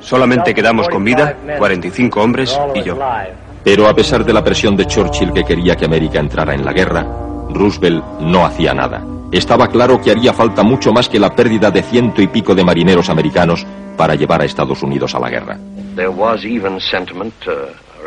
Solamente 0.00 0.54
quedamos 0.54 0.88
con 0.88 1.04
vida 1.04 1.36
45 1.58 2.18
hombres 2.18 2.58
y 2.74 2.82
yo. 2.82 2.98
Pero 3.62 3.86
a 3.86 3.94
pesar 3.94 4.24
de 4.24 4.32
la 4.32 4.42
presión 4.42 4.74
de 4.74 4.86
Churchill 4.86 5.34
que 5.34 5.44
quería 5.44 5.76
que 5.76 5.84
América 5.84 6.18
entrara 6.18 6.54
en 6.54 6.64
la 6.64 6.72
guerra, 6.72 7.06
Roosevelt 7.50 8.02
no 8.20 8.46
hacía 8.46 8.72
nada. 8.72 9.04
Estaba 9.32 9.68
claro 9.68 9.98
que 9.98 10.10
haría 10.10 10.34
falta 10.34 10.62
mucho 10.62 10.92
más 10.92 11.08
que 11.08 11.18
la 11.18 11.34
pérdida 11.34 11.70
de 11.70 11.82
ciento 11.82 12.20
y 12.20 12.26
pico 12.26 12.54
de 12.54 12.64
marineros 12.64 13.08
americanos 13.08 13.66
para 13.96 14.14
llevar 14.14 14.42
a 14.42 14.44
Estados 14.44 14.82
Unidos 14.82 15.14
a 15.14 15.18
la 15.18 15.30
guerra. 15.30 15.58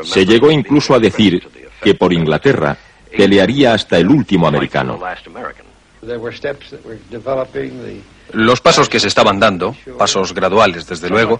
Se 0.04 0.26
llegó 0.26 0.52
incluso 0.52 0.94
a 0.94 1.00
decir 1.00 1.42
que 1.82 1.96
por 1.96 2.14
Inglaterra 2.14 2.78
pelearía 3.18 3.74
hasta 3.74 3.98
el 3.98 4.08
último 4.10 4.48
americano. 4.48 5.00
Los 8.34 8.60
pasos 8.60 8.90
que 8.90 9.00
se 9.00 9.08
estaban 9.08 9.40
dando, 9.40 9.76
pasos 9.98 10.34
graduales 10.34 10.88
desde 10.88 11.10
luego, 11.10 11.40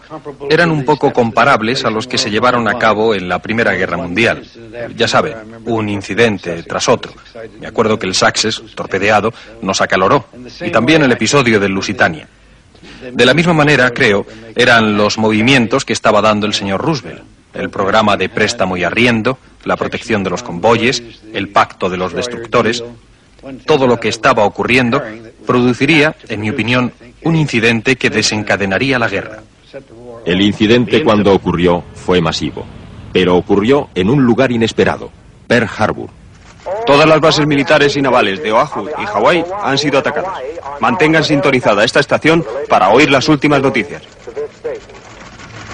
eran 0.50 0.70
un 0.70 0.86
poco 0.86 1.12
comparables 1.12 1.84
a 1.84 1.90
los 1.90 2.08
que 2.08 2.18
se 2.18 2.30
llevaron 2.30 2.68
a 2.68 2.78
cabo 2.78 3.16
en 3.16 3.28
la 3.28 3.40
Primera 3.40 3.74
Guerra 3.74 3.98
Mundial. 3.98 4.46
Ya 4.96 5.08
saben, 5.08 5.36
un 5.66 5.90
incidente 5.90 6.64
tras 6.64 6.88
otro. 6.88 7.14
Me 7.60 7.68
acuerdo 7.68 7.98
que 7.98 8.06
el 8.06 8.14
Saxes, 8.14 8.62
torpedeado, 8.76 9.34
nos 9.62 9.82
acaloró. 9.82 10.28
Y 10.62 10.70
también 10.70 11.02
el 11.04 11.12
episodio 11.12 11.60
del 11.60 11.72
Lusitania. 11.72 12.28
De 13.12 13.26
la 13.26 13.34
misma 13.34 13.54
manera, 13.54 13.90
creo, 13.92 14.26
eran 14.56 14.96
los 14.96 15.18
movimientos 15.18 15.86
que 15.86 15.94
estaba 15.94 16.22
dando 16.22 16.46
el 16.46 16.54
señor 16.54 16.82
Roosevelt. 16.82 17.24
El 17.54 17.70
programa 17.70 18.18
de 18.18 18.30
préstamo 18.30 18.78
y 18.78 18.84
arriendo, 18.84 19.38
la 19.64 19.78
protección 19.78 20.24
de 20.24 20.30
los 20.30 20.44
convoyes, 20.44 21.02
el 21.34 21.50
pacto 21.50 21.90
de 21.90 21.98
los 21.98 22.14
destructores, 22.14 22.84
todo 23.66 23.88
lo 23.88 24.00
que 24.00 24.10
estaba 24.10 24.46
ocurriendo 24.46 25.02
produciría, 25.46 26.16
en 26.28 26.42
mi 26.42 26.50
opinión, 26.50 26.92
un 27.24 27.36
incidente 27.36 27.96
que 27.96 28.10
desencadenaría 28.10 29.00
la 29.00 29.08
guerra. 29.08 29.44
El 30.26 30.42
incidente 30.42 31.04
cuando 31.04 31.34
ocurrió 31.34 31.84
fue 31.94 32.22
masivo, 32.22 32.66
pero 33.14 33.36
ocurrió 33.36 33.90
en 33.94 34.10
un 34.10 34.24
lugar 34.24 34.52
inesperado, 34.52 35.12
Pearl 35.48 35.70
Harbor. 35.78 36.10
Todas 36.86 37.08
las 37.08 37.20
bases 37.20 37.46
militares 37.46 37.96
y 37.96 38.02
navales 38.02 38.42
de 38.42 38.52
Oahu 38.52 38.90
y 39.00 39.06
Hawái 39.06 39.46
han 39.62 39.78
sido 39.78 40.00
atacadas. 40.00 40.40
Mantengan 40.80 41.24
sintonizada 41.24 41.84
esta 41.84 42.00
estación 42.00 42.44
para 42.68 42.90
oír 42.90 43.12
las 43.12 43.30
últimas 43.30 43.62
noticias. 43.62 44.02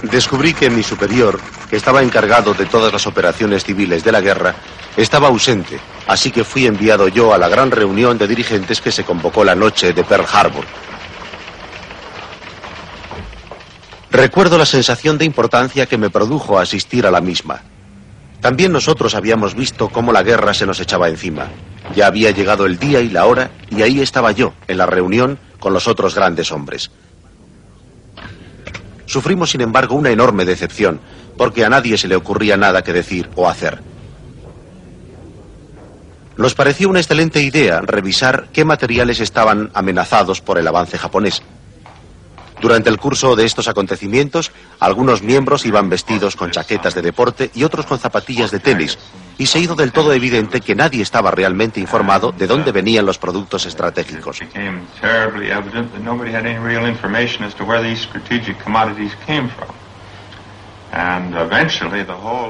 Descubrí 0.04 0.54
que 0.54 0.70
mi 0.70 0.82
superior, 0.82 1.40
que 1.70 1.76
estaba 1.76 2.02
encargado 2.02 2.54
de 2.54 2.66
todas 2.66 2.92
las 2.92 3.06
operaciones 3.06 3.64
civiles 3.64 4.04
de 4.04 4.12
la 4.12 4.22
guerra, 4.22 4.56
estaba 4.98 5.28
ausente, 5.28 5.80
así 6.08 6.32
que 6.32 6.44
fui 6.44 6.66
enviado 6.66 7.08
yo 7.08 7.34
a 7.34 7.38
la 7.38 7.48
gran 7.48 7.70
reunión 7.70 8.18
de 8.18 8.28
dirigentes 8.28 8.82
que 8.82 8.92
se 8.92 9.04
convocó 9.04 9.44
la 9.44 9.56
noche 9.56 9.94
de 9.94 10.04
Pearl 10.04 10.26
Harbor. 10.32 10.66
Recuerdo 14.10 14.58
la 14.58 14.66
sensación 14.66 15.18
de 15.18 15.26
importancia 15.26 15.86
que 15.86 15.98
me 15.98 16.10
produjo 16.10 16.60
asistir 16.60 17.06
a 17.06 17.12
la 17.12 17.22
misma. 17.22 17.62
También 18.42 18.72
nosotros 18.72 19.14
habíamos 19.14 19.54
visto 19.54 19.90
cómo 19.90 20.12
la 20.12 20.24
guerra 20.24 20.54
se 20.54 20.66
nos 20.66 20.80
echaba 20.80 21.10
encima. 21.10 21.48
Ya 21.96 22.08
había 22.08 22.32
llegado 22.32 22.66
el 22.66 22.80
día 22.80 23.02
y 23.02 23.10
la 23.10 23.26
hora, 23.26 23.52
y 23.70 23.84
ahí 23.84 24.02
estaba 24.02 24.32
yo, 24.32 24.54
en 24.68 24.80
la 24.80 24.88
reunión, 24.88 25.38
con 25.60 25.74
los 25.74 25.88
otros 25.88 26.16
grandes 26.16 26.52
hombres. 26.52 26.90
Sufrimos, 29.12 29.50
sin 29.50 29.60
embargo, 29.60 29.96
una 29.96 30.10
enorme 30.10 30.46
decepción, 30.46 31.02
porque 31.36 31.66
a 31.66 31.70
nadie 31.70 31.98
se 31.98 32.08
le 32.08 32.16
ocurría 32.16 32.56
nada 32.56 32.82
que 32.82 32.94
decir 32.94 33.30
o 33.36 33.50
hacer. 33.50 33.82
Nos 36.38 36.56
pareció 36.56 36.88
una 36.88 37.02
excelente 37.02 37.42
idea 37.42 37.82
revisar 37.82 38.48
qué 38.54 38.64
materiales 38.64 39.20
estaban 39.20 39.70
amenazados 39.74 40.40
por 40.40 40.58
el 40.58 40.66
avance 40.66 40.98
japonés. 40.98 41.42
Durante 42.62 42.90
el 42.90 42.98
curso 42.98 43.36
de 43.36 43.46
estos 43.46 43.68
acontecimientos, 43.68 44.52
algunos 44.80 45.24
miembros 45.24 45.66
iban 45.66 45.90
vestidos 45.90 46.36
con 46.36 46.52
chaquetas 46.52 46.94
de 46.94 47.02
deporte 47.02 47.50
y 47.56 47.64
otros 47.64 47.88
con 47.88 47.98
zapatillas 47.98 48.52
de 48.52 48.60
tenis, 48.60 49.00
y 49.40 49.48
se 49.48 49.60
hizo 49.60 49.74
del 49.74 49.92
todo 49.92 50.14
evidente 50.14 50.62
que 50.62 50.76
nadie 50.76 51.02
estaba 51.02 51.32
realmente 51.32 51.80
informado 51.80 52.32
de 52.32 52.46
dónde 52.46 52.72
venían 52.72 53.08
los 53.08 53.18
productos 53.18 53.66
estratégicos. 53.66 54.42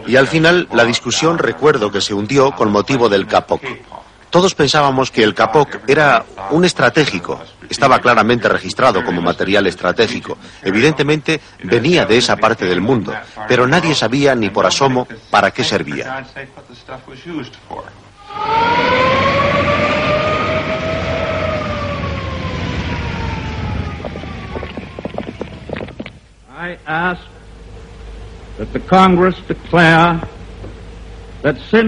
Y 0.07 0.15
al 0.17 0.27
final 0.27 0.67
la 0.73 0.83
discusión 0.83 1.37
recuerdo 1.37 1.89
que 1.89 2.01
se 2.01 2.13
hundió 2.13 2.51
con 2.51 2.69
motivo 2.69 3.07
del 3.07 3.27
CAPOC. 3.27 3.61
Todos 4.29 4.55
pensábamos 4.55 5.11
que 5.11 5.23
el 5.23 5.33
CAPOC 5.33 5.89
era 5.89 6.25
un 6.49 6.65
estratégico. 6.65 7.39
Estaba 7.71 7.99
claramente 7.99 8.49
registrado 8.49 9.01
como 9.01 9.21
material 9.21 9.65
estratégico. 9.65 10.37
Evidentemente 10.61 11.39
venía 11.63 12.05
de 12.05 12.17
esa 12.17 12.35
parte 12.35 12.65
del 12.65 12.81
mundo, 12.81 13.15
pero 13.47 13.65
nadie 13.65 13.95
sabía 13.95 14.35
ni 14.35 14.49
por 14.49 14.65
asomo 14.65 15.07
para 15.29 15.51
qué 15.51 15.63
servía. 15.63 16.27
Declare 29.53 30.40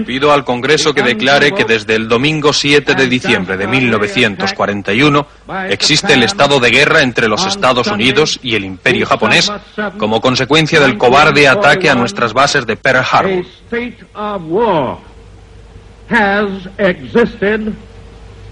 Pido 0.06 0.32
al 0.32 0.44
Congreso 0.44 0.92
que 0.92 1.02
declare 1.02 1.52
que 1.52 1.64
desde 1.64 1.94
el 1.94 2.08
domingo 2.08 2.52
7 2.52 2.94
de 2.94 3.06
diciembre 3.06 3.56
de 3.56 3.66
1941 3.66 5.26
existe 5.68 6.14
el 6.14 6.24
estado 6.24 6.58
de 6.58 6.70
guerra 6.70 7.02
entre 7.02 7.28
los 7.28 7.46
Estados 7.46 7.86
Unidos 7.86 8.40
y 8.42 8.56
el 8.56 8.64
Imperio 8.64 9.06
japonés 9.06 9.52
como 9.96 10.20
consecuencia 10.20 10.80
del 10.80 10.98
cobarde 10.98 11.46
ataque 11.46 11.88
a 11.88 11.94
nuestras 11.94 12.32
bases 12.32 12.66
de 12.66 12.76
Pearl 12.76 13.04
Harbor. 13.10 13.44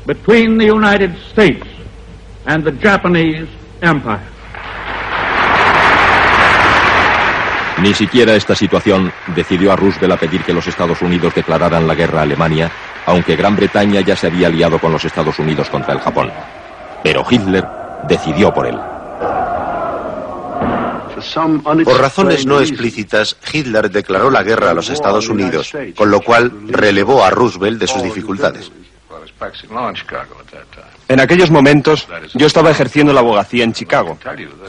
between 0.06 0.58
the 0.58 0.66
United 0.66 1.14
States 1.30 1.66
and 2.46 2.64
the 2.64 2.72
Japanese 2.72 3.48
Empire. 3.82 4.31
Ni 7.82 7.94
siquiera 7.94 8.36
esta 8.36 8.54
situación 8.54 9.12
decidió 9.34 9.72
a 9.72 9.76
Roosevelt 9.76 10.12
a 10.12 10.16
pedir 10.16 10.44
que 10.44 10.52
los 10.52 10.68
Estados 10.68 11.02
Unidos 11.02 11.34
declararan 11.34 11.84
la 11.84 11.96
guerra 11.96 12.20
a 12.20 12.22
Alemania, 12.22 12.70
aunque 13.06 13.34
Gran 13.34 13.56
Bretaña 13.56 14.00
ya 14.02 14.14
se 14.14 14.28
había 14.28 14.46
aliado 14.46 14.78
con 14.78 14.92
los 14.92 15.04
Estados 15.04 15.36
Unidos 15.40 15.68
contra 15.68 15.92
el 15.92 15.98
Japón. 15.98 16.30
Pero 17.02 17.24
Hitler 17.28 17.66
decidió 18.08 18.54
por 18.54 18.68
él. 18.68 18.78
Por 21.84 22.00
razones 22.00 22.46
no 22.46 22.60
explícitas, 22.60 23.36
Hitler 23.52 23.90
declaró 23.90 24.30
la 24.30 24.44
guerra 24.44 24.70
a 24.70 24.74
los 24.74 24.88
Estados 24.88 25.28
Unidos, 25.28 25.72
con 25.96 26.08
lo 26.08 26.20
cual 26.20 26.52
relevó 26.68 27.24
a 27.24 27.30
Roosevelt 27.30 27.80
de 27.80 27.88
sus 27.88 28.02
dificultades. 28.04 28.70
En 31.09 31.20
aquellos 31.20 31.51
momentos 31.51 32.09
yo 32.35 32.46
estaba 32.46 32.70
ejerciendo 32.70 33.12
la 33.12 33.20
abogacía 33.20 33.64
en 33.64 33.72
Chicago 33.72 34.18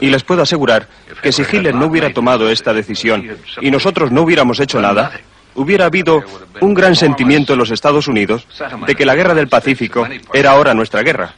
y 0.00 0.10
les 0.10 0.24
puedo 0.24 0.42
asegurar 0.42 0.88
que 1.22 1.32
si 1.32 1.42
Hitler 1.42 1.74
no 1.74 1.86
hubiera 1.86 2.12
tomado 2.12 2.50
esta 2.50 2.72
decisión 2.72 3.36
y 3.60 3.70
nosotros 3.70 4.10
no 4.10 4.22
hubiéramos 4.22 4.60
hecho 4.60 4.80
nada, 4.80 5.12
hubiera 5.54 5.86
habido 5.86 6.22
un 6.60 6.74
gran 6.74 6.96
sentimiento 6.96 7.52
en 7.52 7.58
los 7.58 7.70
Estados 7.70 8.08
Unidos 8.08 8.46
de 8.86 8.94
que 8.94 9.06
la 9.06 9.14
guerra 9.14 9.34
del 9.34 9.48
Pacífico 9.48 10.06
era 10.32 10.50
ahora 10.50 10.74
nuestra 10.74 11.02
guerra. 11.02 11.34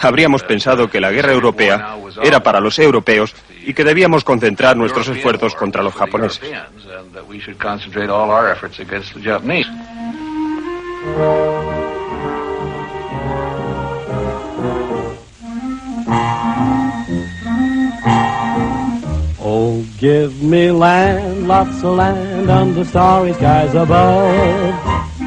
Habríamos 0.00 0.42
pensado 0.42 0.90
que 0.90 1.00
la 1.00 1.10
guerra 1.10 1.32
europea 1.32 1.96
era 2.22 2.42
para 2.42 2.60
los 2.60 2.78
europeos 2.78 3.34
y 3.64 3.72
que 3.72 3.84
debíamos 3.84 4.24
concentrar 4.24 4.76
nuestros 4.76 5.08
esfuerzos 5.08 5.54
contra 5.54 5.82
los 5.82 5.94
japoneses. 5.94 6.40
Give 19.98 20.42
me 20.42 20.70
land, 20.70 21.48
lots 21.48 21.82
of 21.82 21.96
land 21.96 22.50
under 22.50 22.84
starry 22.84 23.32
skies 23.34 23.74
above. 23.74 24.74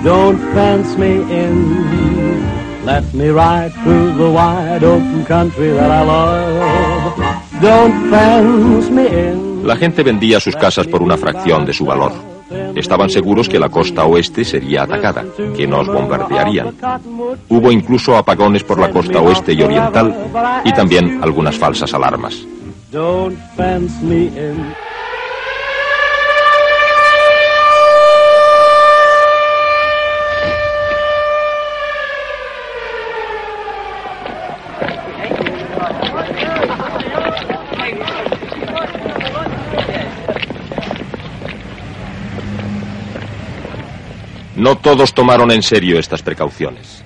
Don't 0.03 0.39
fence 0.53 0.97
me 0.97 1.21
in. 1.21 2.85
Let 2.85 3.13
me 3.13 3.29
ride 3.29 3.73
through 3.83 4.13
the 4.15 4.29
wide 4.29 4.83
open 4.83 5.25
country 5.25 5.69
that 5.71 5.91
I 5.91 6.03
love. 6.03 7.61
Don't 7.61 8.09
fence 8.09 8.89
me 8.89 9.07
in. 9.07 9.67
La 9.67 9.75
gente 9.75 10.03
vendía 10.03 10.39
sus 10.39 10.55
casas 10.55 10.87
por 10.87 11.03
una 11.03 11.17
fracción 11.17 11.65
de 11.65 11.73
su 11.73 11.85
valor. 11.85 12.13
Estaban 12.75 13.09
seguros 13.09 13.47
que 13.47 13.59
la 13.59 13.69
costa 13.69 14.05
oeste 14.05 14.43
sería 14.43 14.83
atacada, 14.83 15.25
que 15.55 15.67
nos 15.67 15.87
bombardearían. 15.87 16.73
Hubo 17.49 17.71
incluso 17.71 18.15
apagones 18.17 18.63
por 18.63 18.79
la 18.79 18.89
costa 18.89 19.21
oeste 19.21 19.53
y 19.53 19.61
oriental 19.61 20.15
y 20.63 20.71
también 20.73 21.19
algunas 21.21 21.57
falsas 21.57 21.93
alarmas. 21.93 22.43
Don't 22.91 23.37
fence 23.55 24.01
me 24.01 24.35
in. 24.35 24.75
No 44.55 44.77
todos 44.77 45.13
tomaron 45.13 45.51
en 45.51 45.61
serio 45.61 45.99
estas 45.99 46.23
precauciones. 46.23 47.03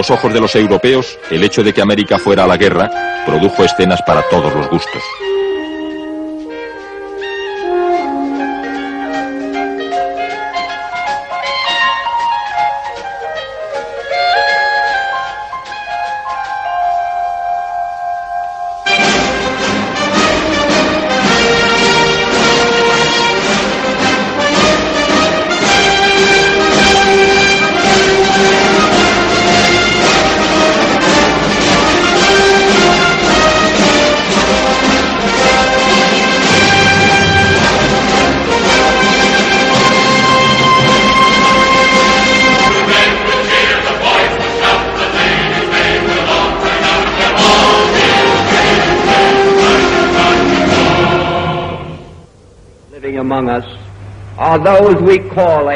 Los 0.00 0.10
ojos 0.10 0.32
de 0.32 0.40
los 0.40 0.56
europeos, 0.56 1.18
el 1.30 1.44
hecho 1.44 1.62
de 1.62 1.74
que 1.74 1.82
América 1.82 2.18
fuera 2.18 2.44
a 2.44 2.46
la 2.46 2.56
guerra 2.56 2.90
produjo 3.26 3.62
escenas 3.64 4.00
para 4.00 4.22
todos 4.30 4.50
los 4.54 4.70
gustos. 4.70 5.02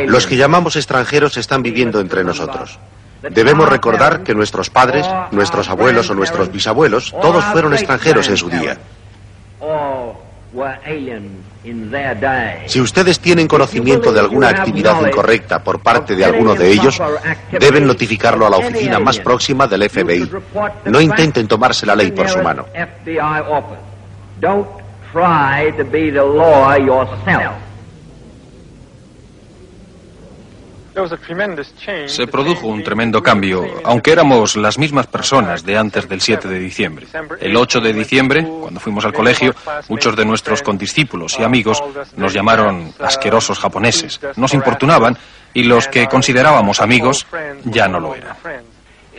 Los 0.07 0.27
que 0.27 0.37
llamamos 0.37 0.77
extranjeros 0.77 1.37
están 1.37 1.63
viviendo 1.63 2.01
entre 2.01 2.25
nosotros. 2.25 2.79
Debemos 3.31 3.69
recordar 3.69 4.23
que 4.23 4.35
nuestros 4.35 4.71
padres, 4.71 5.07
nuestros 5.31 5.69
abuelos 5.69 6.11
o 6.11 6.15
nuestros 6.15 6.51
bisabuelos, 6.53 7.15
todos 7.23 7.45
fueron 7.47 7.73
extranjeros 7.73 8.29
en 8.29 8.37
su 8.37 8.51
día. 8.51 8.77
Si 12.67 12.81
ustedes 12.81 13.19
tienen 13.21 13.49
conocimiento 13.49 14.13
de 14.13 14.21
alguna 14.21 14.51
actividad 14.51 15.01
incorrecta 15.07 15.65
por 15.65 15.81
parte 15.81 16.15
de 16.15 16.25
alguno 16.25 16.55
de 16.55 16.71
ellos, 16.71 17.01
deben 17.51 17.87
notificarlo 17.87 18.47
a 18.47 18.51
la 18.51 18.59
oficina 18.59 18.99
más 18.99 19.19
próxima 19.19 19.67
del 19.67 19.89
FBI. 19.89 20.31
No 20.85 21.01
intenten 21.01 21.49
tomarse 21.49 21.87
la 21.87 21.97
ley 21.97 22.13
por 22.13 22.29
su 22.29 22.41
mano. 22.43 22.67
Se 32.07 32.27
produjo 32.27 32.69
un 32.69 32.83
tremendo 32.83 33.23
cambio, 33.23 33.65
aunque 33.85 34.13
éramos 34.13 34.57
las 34.57 34.79
mismas 34.79 35.07
personas 35.07 35.65
de 35.65 35.77
antes 35.77 36.09
del 36.09 36.21
7 36.21 36.49
de 36.49 36.59
diciembre. 36.59 37.07
El 37.41 37.57
8 37.57 37.81
de 37.81 37.93
diciembre, 37.93 38.47
cuando 38.61 38.81
fuimos 38.81 39.05
al 39.05 39.13
colegio, 39.13 39.55
muchos 39.89 40.15
de 40.17 40.25
nuestros 40.25 40.63
condiscípulos 40.63 41.39
y 41.39 41.43
amigos 41.43 41.83
nos 42.17 42.33
llamaron 42.33 42.93
asquerosos 43.01 43.59
japoneses, 43.59 44.21
nos 44.37 44.55
importunaban 44.55 45.17
y 45.53 45.65
los 45.65 45.89
que 45.89 46.07
considerábamos 46.07 46.81
amigos 46.81 47.27
ya 47.65 47.89
no 47.89 48.01
lo 48.01 48.15
eran. 48.15 48.37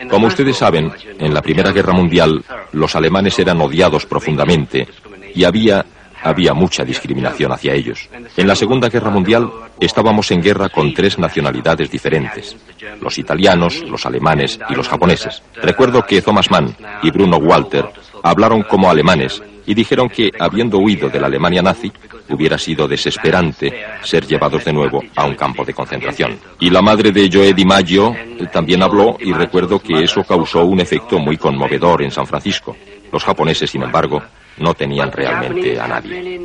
Como 0.08 0.26
ustedes 0.26 0.56
saben, 0.56 0.92
en 1.18 1.32
la 1.32 1.40
Primera 1.42 1.72
Guerra 1.72 1.92
Mundial 1.92 2.44
los 2.72 2.94
alemanes 2.96 3.38
eran 3.38 3.60
odiados 3.60 4.06
profundamente 4.06 4.86
y 5.34 5.44
había 5.44 5.84
había 6.26 6.52
mucha 6.54 6.84
discriminación 6.84 7.52
hacia 7.52 7.72
ellos. 7.72 8.08
En 8.36 8.48
la 8.48 8.56
Segunda 8.56 8.88
Guerra 8.88 9.10
Mundial 9.10 9.48
estábamos 9.78 10.30
en 10.30 10.42
guerra 10.42 10.68
con 10.68 10.92
tres 10.92 11.18
nacionalidades 11.18 11.90
diferentes, 11.90 12.56
los 13.00 13.16
italianos, 13.18 13.82
los 13.82 14.04
alemanes 14.06 14.58
y 14.68 14.74
los 14.74 14.88
japoneses. 14.88 15.42
Recuerdo 15.62 16.02
que 16.02 16.22
Thomas 16.22 16.50
Mann 16.50 16.74
y 17.02 17.10
Bruno 17.10 17.36
Walter 17.36 17.86
hablaron 18.22 18.62
como 18.62 18.90
alemanes 18.90 19.40
y 19.66 19.74
dijeron 19.74 20.08
que, 20.08 20.30
habiendo 20.38 20.78
huido 20.78 21.08
de 21.08 21.20
la 21.20 21.26
Alemania 21.26 21.62
nazi, 21.62 21.92
hubiera 22.28 22.58
sido 22.58 22.88
desesperante 22.88 23.72
ser 24.02 24.26
llevados 24.26 24.64
de 24.64 24.72
nuevo 24.72 25.02
a 25.14 25.26
un 25.26 25.34
campo 25.34 25.64
de 25.64 25.74
concentración. 25.74 26.38
Y 26.60 26.70
la 26.70 26.82
madre 26.82 27.12
de 27.12 27.28
Joe 27.32 27.52
Di 27.52 27.64
Maggio 27.64 28.14
también 28.52 28.82
habló 28.82 29.16
y 29.20 29.32
recuerdo 29.32 29.80
que 29.80 30.04
eso 30.04 30.22
causó 30.22 30.64
un 30.64 30.80
efecto 30.80 31.18
muy 31.18 31.36
conmovedor 31.36 32.02
en 32.02 32.10
San 32.10 32.26
Francisco. 32.26 32.76
Los 33.12 33.24
japoneses, 33.24 33.70
sin 33.70 33.82
embargo, 33.82 34.22
no 34.58 34.74
tenían 34.74 35.12
realmente 35.12 35.78
a 35.78 35.86
nadie. 35.86 36.42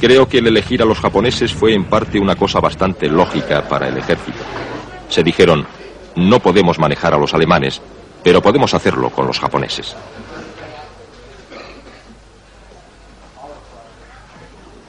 Creo 0.00 0.28
que 0.28 0.38
el 0.38 0.48
elegir 0.48 0.82
a 0.82 0.84
los 0.84 0.98
japoneses 0.98 1.52
fue 1.52 1.74
en 1.74 1.84
parte 1.84 2.18
una 2.18 2.34
cosa 2.34 2.60
bastante 2.60 3.08
lógica 3.08 3.68
para 3.68 3.88
el 3.88 3.96
ejército. 3.96 4.40
Se 5.08 5.22
dijeron, 5.22 5.64
no 6.16 6.40
podemos 6.40 6.78
manejar 6.78 7.14
a 7.14 7.18
los 7.18 7.32
alemanes, 7.34 7.80
pero 8.22 8.42
podemos 8.42 8.74
hacerlo 8.74 9.10
con 9.10 9.26
los 9.26 9.38
japoneses. 9.38 9.94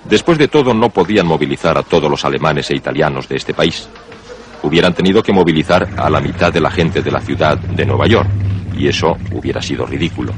Después 0.05 0.37
de 0.37 0.47
todo, 0.47 0.73
no 0.73 0.89
podían 0.89 1.27
movilizar 1.27 1.77
a 1.77 1.83
todos 1.83 2.09
los 2.09 2.25
alemanes 2.25 2.69
e 2.71 2.75
italianos 2.75 3.29
de 3.29 3.37
este 3.37 3.53
país 3.53 3.87
hubieran 4.63 4.93
tenido 4.93 5.21
que 5.21 5.31
movilizar 5.31 5.87
a 5.97 6.09
la 6.09 6.19
mitad 6.19 6.51
de 6.51 6.61
la 6.61 6.71
gente 6.71 7.01
de 7.01 7.11
la 7.11 7.21
ciudad 7.21 7.57
de 7.57 7.85
Nueva 7.85 8.07
York, 8.07 8.29
y 8.75 8.87
eso 8.87 9.15
hubiera 9.31 9.61
sido 9.61 9.85
ridículo. 9.85 10.33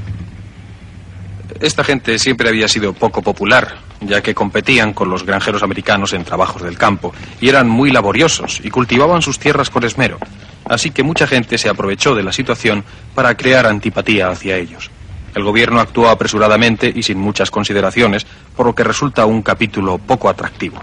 Esta 1.60 1.84
gente 1.84 2.20
siempre 2.20 2.50
había 2.50 2.68
sido 2.68 2.92
poco 2.94 3.22
popular, 3.22 3.78
ya 4.02 4.22
que 4.22 4.36
competían 4.36 4.94
con 4.94 5.10
los 5.10 5.26
granjeros 5.26 5.64
americanos 5.64 6.12
en 6.14 6.26
trabajos 6.26 6.62
del 6.62 6.78
campo, 6.78 7.14
y 7.40 7.48
eran 7.48 7.70
muy 7.70 7.92
laboriosos 7.92 8.60
y 8.64 8.70
cultivaban 8.70 9.22
sus 9.22 9.40
tierras 9.40 9.70
con 9.70 9.84
esmero. 9.84 10.18
Así 10.66 10.92
que 10.92 11.04
mucha 11.04 11.28
gente 11.28 11.58
se 11.58 11.70
aprovechó 11.70 12.16
de 12.16 12.24
la 12.24 12.34
situación 12.34 12.84
para 13.14 13.38
crear 13.38 13.68
antipatía 13.68 14.28
hacia 14.28 14.58
ellos. 14.58 14.90
El 15.34 15.44
gobierno 15.44 15.80
actuó 15.80 16.10
apresuradamente 16.10 16.92
y 16.94 17.04
sin 17.04 17.20
muchas 17.20 17.52
consideraciones, 17.52 18.26
por 18.56 18.66
lo 18.66 18.74
que 18.74 18.84
resulta 18.84 19.26
un 19.26 19.42
capítulo 19.42 19.98
poco 19.98 20.30
atractivo. 20.30 20.82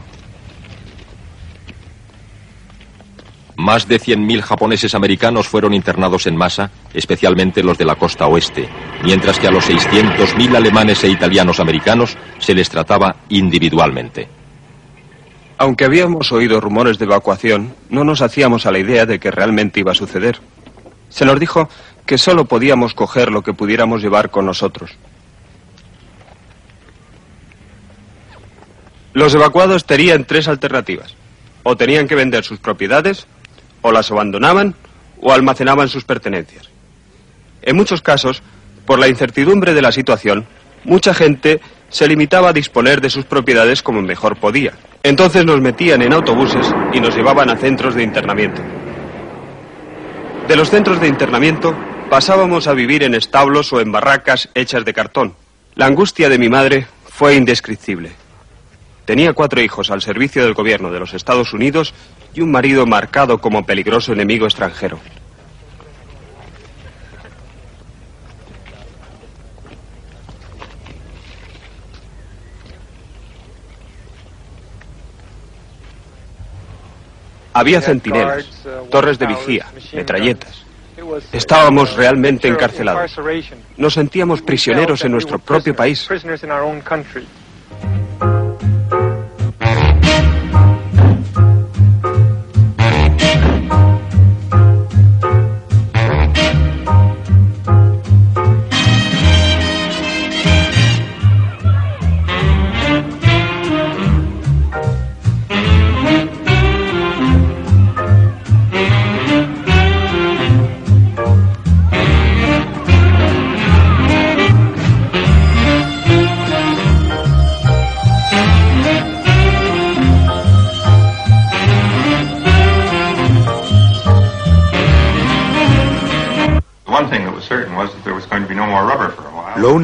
Más 3.56 3.86
de 3.86 4.00
100.000 4.00 4.40
japoneses 4.40 4.94
americanos 4.94 5.46
fueron 5.46 5.74
internados 5.74 6.26
en 6.26 6.36
masa, 6.36 6.70
especialmente 6.94 7.62
los 7.62 7.76
de 7.76 7.84
la 7.84 7.96
costa 7.96 8.26
oeste, 8.26 8.68
mientras 9.04 9.38
que 9.38 9.48
a 9.48 9.50
los 9.50 9.68
600.000 9.68 10.56
alemanes 10.56 11.04
e 11.04 11.08
italianos 11.08 11.60
americanos 11.60 12.16
se 12.38 12.54
les 12.54 12.70
trataba 12.70 13.16
individualmente. 13.28 14.28
Aunque 15.58 15.84
habíamos 15.84 16.32
oído 16.32 16.60
rumores 16.60 16.98
de 16.98 17.04
evacuación, 17.04 17.74
no 17.90 18.04
nos 18.04 18.22
hacíamos 18.22 18.66
a 18.66 18.72
la 18.72 18.78
idea 18.78 19.06
de 19.06 19.20
que 19.20 19.30
realmente 19.30 19.80
iba 19.80 19.92
a 19.92 19.94
suceder. 19.94 20.40
Se 21.08 21.26
nos 21.26 21.38
dijo 21.38 21.68
que 22.06 22.18
solo 22.18 22.46
podíamos 22.46 22.94
coger 22.94 23.30
lo 23.30 23.42
que 23.42 23.52
pudiéramos 23.52 24.02
llevar 24.02 24.30
con 24.30 24.46
nosotros. 24.46 24.92
Los 29.12 29.34
evacuados 29.34 29.84
tenían 29.84 30.24
tres 30.24 30.48
alternativas. 30.48 31.14
O 31.64 31.76
tenían 31.76 32.08
que 32.08 32.16
vender 32.16 32.44
sus 32.44 32.58
propiedades, 32.58 33.26
o 33.82 33.92
las 33.92 34.10
abandonaban 34.10 34.74
o 35.20 35.32
almacenaban 35.32 35.88
sus 35.88 36.04
pertenencias. 36.04 36.68
En 37.62 37.76
muchos 37.76 38.02
casos, 38.02 38.42
por 38.86 38.98
la 38.98 39.08
incertidumbre 39.08 39.74
de 39.74 39.82
la 39.82 39.92
situación, 39.92 40.46
mucha 40.84 41.14
gente 41.14 41.60
se 41.88 42.08
limitaba 42.08 42.48
a 42.48 42.52
disponer 42.52 43.00
de 43.00 43.10
sus 43.10 43.24
propiedades 43.24 43.82
como 43.82 44.02
mejor 44.02 44.36
podía. 44.36 44.72
Entonces 45.02 45.44
nos 45.44 45.60
metían 45.60 46.02
en 46.02 46.12
autobuses 46.12 46.74
y 46.92 47.00
nos 47.00 47.14
llevaban 47.14 47.50
a 47.50 47.56
centros 47.56 47.94
de 47.94 48.02
internamiento. 48.02 48.62
De 50.48 50.56
los 50.56 50.70
centros 50.70 51.00
de 51.00 51.08
internamiento 51.08 51.76
pasábamos 52.10 52.66
a 52.66 52.72
vivir 52.72 53.02
en 53.02 53.14
establos 53.14 53.72
o 53.72 53.80
en 53.80 53.92
barracas 53.92 54.48
hechas 54.54 54.84
de 54.84 54.92
cartón. 54.92 55.34
La 55.74 55.86
angustia 55.86 56.28
de 56.28 56.38
mi 56.38 56.48
madre 56.48 56.86
fue 57.04 57.36
indescriptible. 57.36 58.21
Tenía 59.04 59.32
cuatro 59.32 59.60
hijos 59.60 59.90
al 59.90 60.00
servicio 60.00 60.44
del 60.44 60.54
gobierno 60.54 60.90
de 60.90 61.00
los 61.00 61.14
Estados 61.14 61.52
Unidos 61.52 61.92
y 62.34 62.40
un 62.40 62.50
marido 62.50 62.86
marcado 62.86 63.38
como 63.38 63.66
peligroso 63.66 64.12
enemigo 64.12 64.46
extranjero. 64.46 64.98
Había 77.54 77.82
centinelas, 77.82 78.46
torres 78.90 79.18
de 79.18 79.26
vigía, 79.26 79.66
metralletas. 79.92 80.64
Estábamos 81.32 81.94
realmente 81.96 82.48
encarcelados. 82.48 83.18
Nos 83.76 83.94
sentíamos 83.94 84.40
prisioneros 84.40 85.04
en 85.04 85.12
nuestro 85.12 85.38
propio 85.38 85.74
país. 85.74 86.08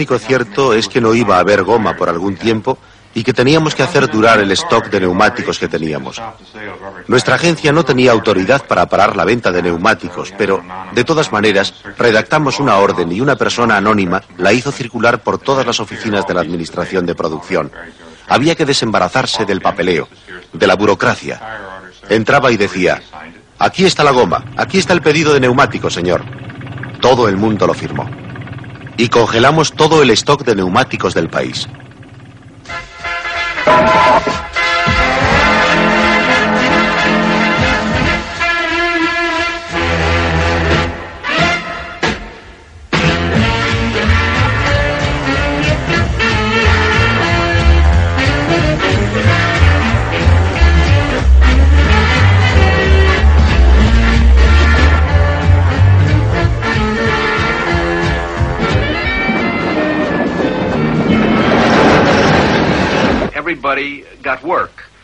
Único 0.09 0.27
cierto 0.27 0.73
es 0.73 0.89
que 0.89 1.03
no 1.03 1.15
iba 1.15 1.37
a 1.37 1.41
haber 1.41 1.65
goma 1.65 1.95
por 1.95 2.09
algún 2.09 2.35
tiempo 2.35 2.79
y 3.13 3.23
que 3.23 3.35
teníamos 3.35 3.75
que 3.75 3.83
hacer 3.83 4.09
durar 4.09 4.41
el 4.41 4.51
stock 4.53 4.89
de 4.89 5.01
neumáticos 5.01 5.59
que 5.59 5.69
teníamos. 5.69 6.23
Nuestra 7.09 7.35
agencia 7.35 7.73
no 7.73 7.85
tenía 7.85 8.13
autoridad 8.13 8.65
para 8.67 8.87
parar 8.87 9.17
la 9.17 9.27
venta 9.27 9.53
de 9.53 9.63
neumáticos, 9.63 10.33
pero, 10.39 10.63
de 10.93 11.05
todas 11.05 11.31
maneras, 11.31 11.75
redactamos 11.99 12.59
una 12.59 12.77
orden 12.77 13.13
y 13.13 13.21
una 13.21 13.37
persona 13.37 13.77
anónima 13.77 14.23
la 14.39 14.55
hizo 14.55 14.73
circular 14.73 15.23
por 15.23 15.39
todas 15.39 15.67
las 15.67 15.79
oficinas 15.79 16.27
de 16.27 16.33
la 16.33 16.41
Administración 16.41 17.05
de 17.05 17.15
Producción. 17.15 17.71
Había 18.29 18.55
que 18.55 18.65
desembarazarse 18.65 19.45
del 19.45 19.61
papeleo, 19.61 20.09
de 20.55 20.67
la 20.67 20.77
burocracia. 20.77 21.39
Entraba 22.09 22.51
y 22.51 22.57
decía, 22.57 23.03
aquí 23.59 23.85
está 23.85 24.05
la 24.05 24.13
goma, 24.13 24.43
aquí 24.57 24.79
está 24.79 24.95
el 24.95 25.03
pedido 25.03 25.35
de 25.35 25.41
neumáticos, 25.41 25.93
señor. 25.93 26.25
Todo 26.99 27.29
el 27.29 27.37
mundo 27.37 27.67
lo 27.67 27.75
firmó. 27.75 28.28
Y 28.99 29.09
congelamos 29.09 29.73
todo 29.73 30.03
el 30.03 30.11
stock 30.11 30.45
de 30.45 30.57
neumáticos 30.57 31.15
del 31.15 31.31
país. 31.31 31.67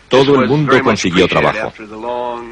Todo 0.09 0.41
el 0.41 0.49
mundo 0.49 0.81
consiguió 0.83 1.27
trabajo. 1.27 1.73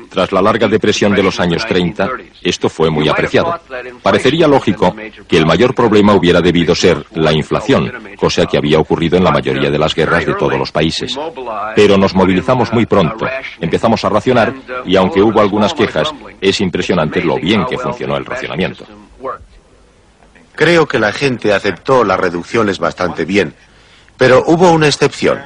Tras 0.09 0.33
la 0.33 0.42
larga 0.42 0.66
depresión 0.66 1.14
de 1.14 1.22
los 1.22 1.38
años 1.38 1.64
30, 1.64 2.09
esto 2.42 2.68
fue 2.68 2.90
muy 2.90 3.09
apreciado. 3.09 3.61
Parecería 4.02 4.48
lógico 4.48 4.94
que 5.28 5.37
el 5.37 5.46
mayor 5.46 5.72
problema 5.74 6.14
hubiera 6.14 6.40
debido 6.40 6.74
ser 6.74 7.07
la 7.14 7.33
inflación, 7.33 7.92
cosa 8.16 8.46
que 8.46 8.59
había 8.59 8.78
ocurrido 8.78 9.16
en 9.16 9.22
la 9.22 9.31
mayoría 9.31 9.70
de 9.70 9.78
las 9.78 9.94
guerras 9.94 10.26
de 10.26 10.35
todos 10.35 10.59
los 10.59 10.72
países. 10.72 11.16
Pero 11.76 11.96
nos 11.96 12.14
movilizamos 12.14 12.72
muy 12.72 12.87
pronto, 12.87 13.26
empezamos 13.61 14.05
a 14.05 14.09
racionar 14.09 14.52
y 14.85 14.96
aunque 14.96 15.22
hubo 15.22 15.40
algunas 15.40 15.72
quejas, 15.72 16.12
es 16.40 16.61
impresionante 16.61 17.22
lo 17.22 17.37
bien 17.37 17.64
que 17.66 17.78
funcionó 17.78 18.16
el 18.16 18.24
racionamiento. 18.24 18.85
Creo 20.55 20.87
que 20.87 20.98
la 20.98 21.12
gente 21.12 21.52
aceptó 21.52 22.02
las 22.02 22.18
reducciones 22.18 22.78
bastante 22.78 23.24
bien, 23.24 23.55
pero 24.16 24.42
hubo 24.46 24.72
una 24.72 24.88
excepción 24.88 25.38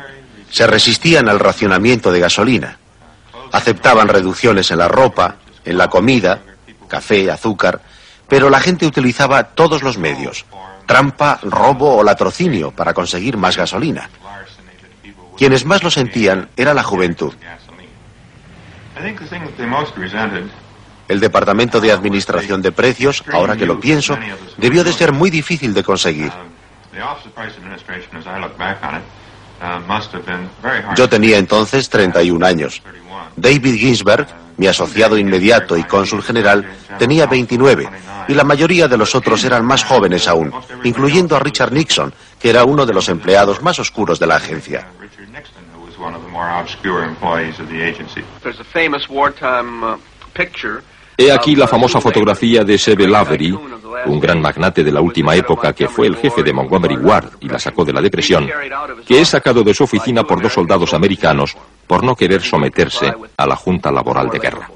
se 0.50 0.66
resistían 0.66 1.28
al 1.28 1.38
racionamiento 1.38 2.12
de 2.12 2.20
gasolina. 2.20 2.78
Aceptaban 3.52 4.08
reducciones 4.08 4.70
en 4.70 4.78
la 4.78 4.88
ropa, 4.88 5.36
en 5.64 5.78
la 5.78 5.88
comida, 5.88 6.40
café, 6.88 7.30
azúcar, 7.30 7.80
pero 8.28 8.50
la 8.50 8.60
gente 8.60 8.86
utilizaba 8.86 9.44
todos 9.44 9.82
los 9.82 9.98
medios, 9.98 10.44
trampa, 10.86 11.38
robo 11.42 11.96
o 11.96 12.02
latrocinio 12.02 12.70
para 12.70 12.94
conseguir 12.94 13.36
más 13.36 13.56
gasolina. 13.56 14.08
Quienes 15.36 15.64
más 15.64 15.82
lo 15.82 15.90
sentían 15.90 16.48
era 16.56 16.72
la 16.74 16.82
juventud. 16.82 17.34
El 21.08 21.20
Departamento 21.20 21.80
de 21.80 21.92
Administración 21.92 22.62
de 22.62 22.72
Precios, 22.72 23.22
ahora 23.32 23.56
que 23.56 23.66
lo 23.66 23.78
pienso, 23.78 24.18
debió 24.56 24.82
de 24.82 24.92
ser 24.92 25.12
muy 25.12 25.30
difícil 25.30 25.74
de 25.74 25.84
conseguir. 25.84 26.32
Yo 30.96 31.08
tenía 31.08 31.38
entonces 31.38 31.88
31 31.88 32.44
años. 32.44 32.82
David 33.36 33.76
Ginsberg, 33.76 34.26
mi 34.56 34.66
asociado 34.66 35.18
inmediato 35.18 35.76
y 35.76 35.84
cónsul 35.84 36.22
general, 36.22 36.66
tenía 36.98 37.26
29 37.26 37.88
y 38.28 38.34
la 38.34 38.44
mayoría 38.44 38.88
de 38.88 38.96
los 38.96 39.14
otros 39.14 39.44
eran 39.44 39.64
más 39.64 39.84
jóvenes 39.84 40.26
aún, 40.28 40.52
incluyendo 40.84 41.36
a 41.36 41.40
Richard 41.40 41.72
Nixon, 41.72 42.12
que 42.40 42.50
era 42.50 42.64
uno 42.64 42.86
de 42.86 42.94
los 42.94 43.08
empleados 43.08 43.62
más 43.62 43.78
oscuros 43.78 44.18
de 44.18 44.26
la 44.26 44.36
agencia. 44.36 44.86
He 51.18 51.32
aquí 51.32 51.56
la 51.56 51.66
famosa 51.66 52.00
fotografía 52.00 52.62
de 52.62 52.76
Sebe 52.76 53.08
Lavery, 53.08 53.58
un 54.06 54.20
gran 54.20 54.40
magnate 54.40 54.84
de 54.84 54.92
la 54.92 55.00
última 55.00 55.34
época 55.34 55.72
que 55.72 55.88
fue 55.88 56.06
el 56.06 56.16
jefe 56.16 56.42
de 56.42 56.52
Montgomery 56.52 56.96
Ward 56.96 57.30
y 57.40 57.48
la 57.48 57.58
sacó 57.58 57.84
de 57.84 57.92
la 57.92 58.02
depresión, 58.02 58.48
que 59.06 59.20
es 59.22 59.28
sacado 59.28 59.62
de 59.62 59.72
su 59.72 59.84
oficina 59.84 60.24
por 60.24 60.42
dos 60.42 60.52
soldados 60.52 60.92
americanos 60.92 61.56
por 61.86 62.04
no 62.04 62.14
querer 62.14 62.42
someterse 62.42 63.14
a 63.36 63.46
la 63.46 63.56
Junta 63.56 63.90
Laboral 63.90 64.28
de 64.28 64.38
Guerra. 64.38 64.70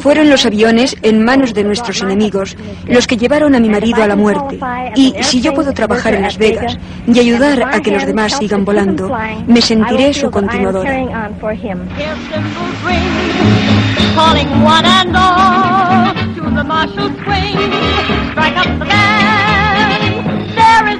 Fueron 0.00 0.30
los 0.30 0.46
aviones 0.46 0.96
en 1.02 1.24
manos 1.24 1.54
de 1.54 1.64
nuestros 1.64 2.00
enemigos 2.02 2.56
los 2.86 3.06
que 3.06 3.16
llevaron 3.16 3.54
a 3.54 3.60
mi 3.60 3.68
marido 3.68 4.02
a 4.02 4.06
la 4.06 4.16
muerte. 4.16 4.58
Y 4.96 5.14
si 5.22 5.40
yo 5.40 5.52
puedo 5.52 5.72
trabajar 5.72 6.14
en 6.14 6.22
Las 6.22 6.38
Vegas 6.38 6.78
y 7.06 7.18
ayudar 7.18 7.62
a 7.62 7.80
que 7.80 7.90
los 7.90 8.06
demás 8.06 8.36
sigan 8.38 8.64
volando, 8.64 9.16
me 9.46 9.60
sentiré 9.60 10.14
su 10.14 10.30
continuadora. 10.30 11.30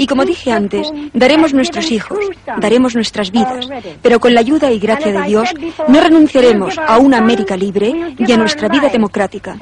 Y 0.00 0.06
como 0.06 0.24
dije 0.24 0.50
antes, 0.50 0.90
daremos 1.12 1.52
nuestros 1.52 1.90
hijos, 1.90 2.18
daremos 2.56 2.94
nuestras 2.94 3.30
vidas, 3.30 3.68
pero 4.00 4.18
con 4.18 4.32
la 4.32 4.40
ayuda 4.40 4.72
y 4.72 4.78
gracia 4.78 5.12
de 5.12 5.22
Dios 5.28 5.52
no 5.88 6.00
renunciaremos 6.00 6.78
a 6.78 6.96
una 6.96 7.18
América 7.18 7.54
libre 7.54 8.14
y 8.16 8.32
a 8.32 8.36
nuestra 8.38 8.68
vida 8.68 8.88
democrática. 8.88 9.58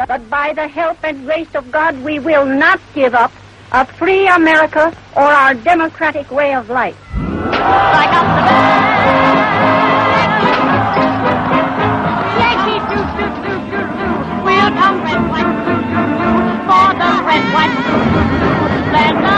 a 3.70 3.84
free 3.84 4.26
America 4.26 4.90
or 5.14 5.24
our 5.26 5.52
democratic 5.52 6.30
way 6.30 6.54
of 6.54 6.70
life. 6.70 6.96
We'll 14.42 14.70
come 14.70 15.02
red, 15.04 15.20
white, 15.30 15.52
for 16.64 16.88
the 16.96 17.10
red, 17.28 17.44
white, 17.52 17.76
lend 18.92 19.26
a 19.26 19.37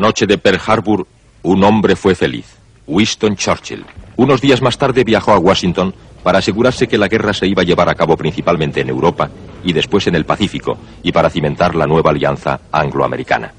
noche 0.00 0.26
de 0.26 0.38
Pearl 0.38 0.58
Harbor, 0.66 1.06
un 1.42 1.62
hombre 1.62 1.94
fue 1.94 2.14
feliz, 2.14 2.56
Winston 2.86 3.36
Churchill. 3.36 3.84
Unos 4.16 4.40
días 4.40 4.60
más 4.60 4.76
tarde 4.76 5.04
viajó 5.04 5.32
a 5.32 5.38
Washington 5.38 5.94
para 6.22 6.38
asegurarse 6.38 6.88
que 6.88 6.98
la 6.98 7.08
guerra 7.08 7.32
se 7.32 7.46
iba 7.46 7.62
a 7.62 7.64
llevar 7.64 7.88
a 7.88 7.94
cabo 7.94 8.16
principalmente 8.16 8.80
en 8.80 8.88
Europa 8.88 9.30
y 9.62 9.72
después 9.72 10.06
en 10.06 10.14
el 10.16 10.24
Pacífico, 10.24 10.76
y 11.02 11.12
para 11.12 11.30
cimentar 11.30 11.74
la 11.74 11.86
nueva 11.86 12.10
alianza 12.10 12.60
angloamericana. 12.72 13.52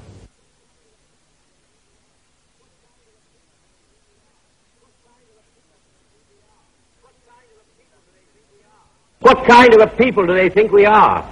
What 9.20 9.46
kind 9.46 9.72
of 9.74 9.80
a 9.80 9.86
people 9.86 10.26
do 10.26 10.34
they 10.34 10.50
think 10.50 10.72
we 10.72 10.84
are? 10.84 11.24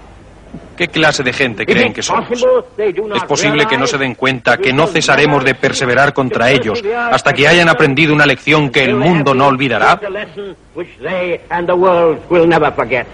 ¿Qué 0.81 0.89
clase 0.89 1.23
de 1.23 1.35
gente 1.35 1.67
creen 1.67 1.93
que 1.93 2.03
somos? 2.03 2.43
Es 3.15 3.25
posible 3.25 3.67
que 3.67 3.77
no 3.77 3.87
se 3.87 3.99
den 3.99 4.15
cuenta 4.15 4.57
que 4.57 4.73
no 4.73 4.87
cesaremos 4.87 5.45
de 5.45 5.55
perseverar 5.55 6.15
contra 6.15 6.51
ellos 6.51 6.83
hasta 7.13 7.35
que 7.35 7.47
hayan 7.47 7.69
aprendido 7.69 8.15
una 8.15 8.25
lección 8.25 8.71
que 8.71 8.85
el 8.85 8.95
mundo 8.95 9.35
no 9.35 9.49
olvidará. 9.49 10.01
Which 10.75 10.89
they 11.03 11.43
and 11.51 11.67
the 11.67 11.75
world 11.75 12.21
will 12.31 12.49
never 12.49 12.73
forget. 12.73 13.07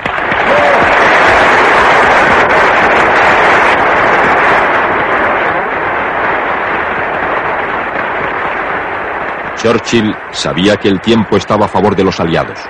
Churchill 9.56 10.14
sabía 10.30 10.76
que 10.76 10.86
el 10.86 11.00
tiempo 11.00 11.36
estaba 11.36 11.64
a 11.64 11.68
favor 11.68 11.96
de 11.96 12.04
los 12.04 12.20
aliados. 12.20 12.60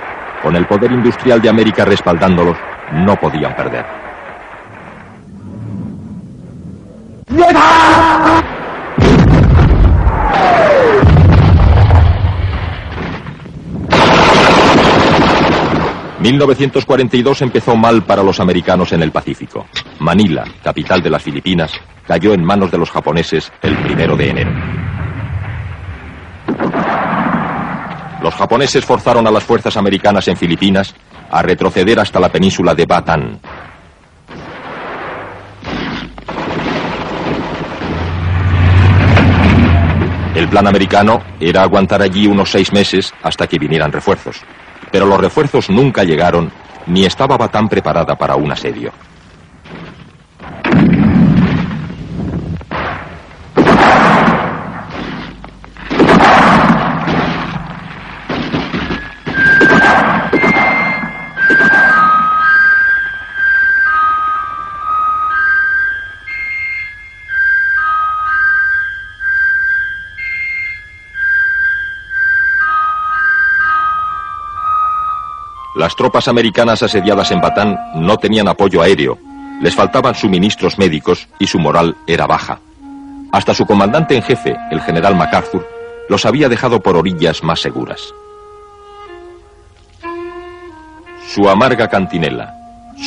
Con 0.41 0.55
el 0.55 0.65
poder 0.65 0.91
industrial 0.91 1.39
de 1.39 1.49
América 1.49 1.85
respaldándolos, 1.85 2.57
no 2.93 3.15
podían 3.15 3.55
perder. 3.55 4.06
...1942 16.19 17.41
empezó 17.41 17.75
mal 17.75 18.03
para 18.03 18.23
los 18.23 18.39
americanos 18.39 18.93
en 18.93 19.03
el 19.03 19.11
Pacífico. 19.11 19.65
Manila, 19.99 20.45
capital 20.63 21.01
de 21.01 21.09
las 21.09 21.21
Filipinas, 21.21 21.71
cayó 22.05 22.33
en 22.33 22.43
manos 22.43 22.71
de 22.71 22.77
los 22.77 22.89
japoneses 22.89 23.51
el 23.61 23.77
primero 23.77 24.15
de 24.15 24.29
enero. 24.29 24.51
Los 28.21 28.33
japoneses 28.35 28.85
forzaron 28.85 29.27
a 29.27 29.31
las 29.31 29.43
fuerzas 29.43 29.77
americanas 29.77 30.27
en 30.27 30.37
Filipinas 30.37 30.95
a 31.29 31.41
retroceder 31.41 31.99
hasta 31.99 32.19
la 32.19 32.29
península 32.29 32.73
de 32.73 32.85
Bataan. 32.85 33.39
El 40.37 40.47
plan 40.47 40.67
americano 40.67 41.23
era 41.39 41.63
aguantar 41.63 41.99
allí 42.03 42.27
unos 42.27 42.51
seis 42.51 42.71
meses 42.71 43.11
hasta 43.23 43.47
que 43.47 43.57
vinieran 43.57 43.91
refuerzos. 43.91 44.43
Pero 44.91 45.07
los 45.07 45.19
refuerzos 45.19 45.67
nunca 45.67 46.03
llegaron 46.03 46.51
ni 46.85 47.05
estaba 47.05 47.37
Batán 47.37 47.67
preparada 47.67 48.15
para 48.15 48.35
un 48.35 48.51
asedio. 48.51 48.91
Las 75.77 75.95
tropas 75.95 76.27
americanas 76.27 76.81
asediadas 76.81 77.29
en 77.29 77.39
Batán 77.39 77.77
no 77.93 78.17
tenían 78.17 78.47
apoyo 78.47 78.81
aéreo, 78.81 79.19
les 79.61 79.75
faltaban 79.75 80.15
suministros 80.15 80.79
médicos 80.79 81.27
y 81.37 81.45
su 81.45 81.59
moral 81.59 81.95
era 82.07 82.25
baja. 82.25 82.59
Hasta 83.31 83.53
su 83.53 83.63
comandante 83.67 84.15
en 84.15 84.23
jefe, 84.23 84.57
el 84.71 84.81
general 84.81 85.15
MacArthur, 85.15 85.67
los 86.09 86.25
había 86.25 86.49
dejado 86.49 86.81
por 86.81 86.97
orillas 86.97 87.43
más 87.43 87.61
seguras. 87.61 88.01
Su 91.27 91.47
amarga 91.47 91.87
cantinela. 91.87 92.55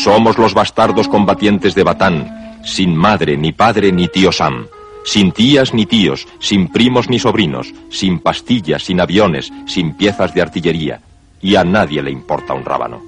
Somos 0.04 0.38
los 0.38 0.54
bastardos 0.54 1.08
combatientes 1.08 1.74
de 1.74 1.82
Batán, 1.82 2.60
sin 2.62 2.94
madre, 2.94 3.36
ni 3.36 3.50
padre, 3.50 3.90
ni 3.90 4.06
tío 4.06 4.30
Sam, 4.30 4.68
sin 5.04 5.32
tías 5.32 5.74
ni 5.74 5.86
tíos, 5.86 6.28
sin 6.38 6.68
primos 6.68 7.10
ni 7.10 7.18
sobrinos, 7.18 7.74
sin 7.90 8.20
pastillas, 8.20 8.84
sin 8.84 9.00
aviones, 9.00 9.52
sin 9.66 9.94
piezas 9.94 10.32
de 10.34 10.42
artillería, 10.42 11.00
y 11.40 11.56
a 11.56 11.64
nadie 11.64 12.02
le 12.02 12.10
importa 12.10 12.54
un 12.54 12.64
rábano. 12.64 13.02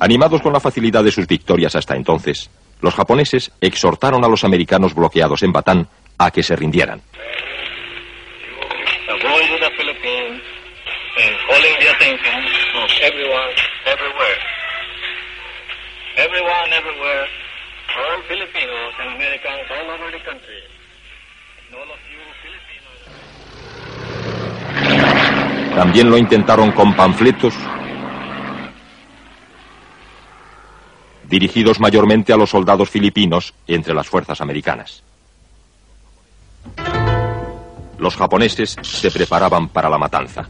Animados 0.00 0.42
con 0.42 0.52
la 0.52 0.60
facilidad 0.60 1.04
de 1.04 1.12
sus 1.12 1.26
victorias 1.26 1.76
hasta 1.76 1.94
entonces, 1.94 2.50
los 2.80 2.94
japoneses 2.94 3.52
exhortaron 3.60 4.24
a 4.24 4.28
los 4.28 4.42
americanos 4.44 4.94
bloqueados 4.94 5.42
en 5.42 5.52
Batán 5.52 5.88
a 6.18 6.30
que 6.30 6.42
se 6.42 6.56
rindieran. 6.56 7.00
all 17.98 18.22
Filipinos 18.28 18.94
and 19.00 19.16
Americans 19.16 19.66
all 19.70 19.90
over 19.90 20.10
the 20.10 20.22
country. 20.24 20.62
And 21.68 21.76
all 21.76 21.90
of 21.92 22.00
you 22.08 22.20
Filipinos. 22.40 22.81
También 25.82 26.08
lo 26.08 26.16
intentaron 26.16 26.70
con 26.70 26.94
panfletos 26.94 27.54
dirigidos 31.28 31.80
mayormente 31.80 32.32
a 32.32 32.36
los 32.36 32.50
soldados 32.50 32.88
filipinos 32.88 33.52
entre 33.66 33.92
las 33.92 34.06
fuerzas 34.06 34.40
americanas. 34.40 35.02
Los 37.98 38.14
japoneses 38.14 38.76
se 38.80 39.10
preparaban 39.10 39.70
para 39.70 39.90
la 39.90 39.98
matanza. 39.98 40.48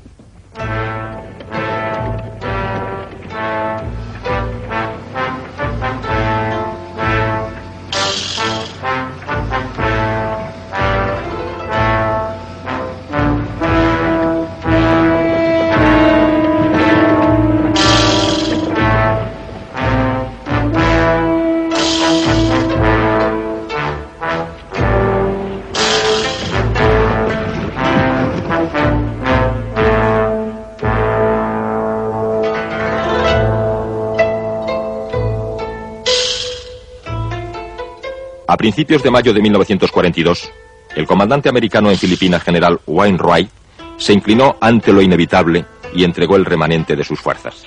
A 38.52 38.56
principios 38.58 39.02
de 39.02 39.10
mayo 39.10 39.32
de 39.32 39.40
1942, 39.40 40.52
el 40.94 41.06
comandante 41.06 41.48
americano 41.48 41.90
en 41.90 41.96
Filipinas, 41.96 42.42
general 42.42 42.80
Wainwright, 42.86 43.48
se 43.96 44.12
inclinó 44.12 44.58
ante 44.60 44.92
lo 44.92 45.00
inevitable 45.00 45.64
y 45.94 46.04
entregó 46.04 46.36
el 46.36 46.44
remanente 46.44 46.94
de 46.94 47.02
sus 47.02 47.18
fuerzas. 47.18 47.64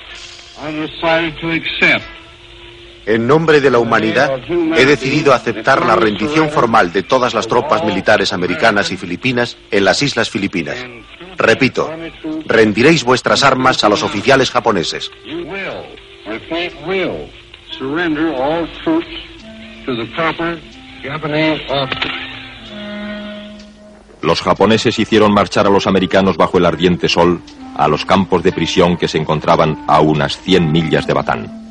En 3.08 3.26
nombre 3.26 3.62
de 3.62 3.72
la 3.72 3.80
humanidad, 3.80 4.40
he 4.78 4.86
decidido 4.86 5.34
aceptar 5.34 5.84
la 5.84 5.96
rendición 5.96 6.52
formal 6.52 6.94
de 6.94 7.02
todas 7.02 7.34
las 7.34 7.48
tropas 7.48 7.84
militares 7.84 8.32
americanas 8.32 8.92
y 8.92 8.98
filipinas 8.98 9.58
en 9.72 9.86
las 9.86 10.04
islas 10.04 10.30
Filipinas. 10.30 10.78
Repito, 11.36 11.92
rendiréis 12.46 13.04
vuestras 13.04 13.44
armas 13.44 13.84
a 13.84 13.90
los 13.90 14.04
oficiales 14.04 14.52
japoneses. 14.52 15.10
Los 24.22 24.42
japoneses 24.42 24.98
hicieron 24.98 25.34
marchar 25.34 25.68
a 25.68 25.70
los 25.70 25.88
americanos 25.88 26.38
bajo 26.38 26.58
el 26.58 26.66
ardiente 26.66 27.08
sol 27.08 27.42
a 27.76 27.88
los 27.88 28.06
campos 28.06 28.42
de 28.42 28.52
prisión 28.52 28.98
que 28.98 29.08
se 29.08 29.18
encontraban 29.18 29.84
a 29.88 30.00
unas 30.00 30.38
100 30.40 30.72
millas 30.72 31.06
de 31.06 31.14
Batán. 31.14 31.66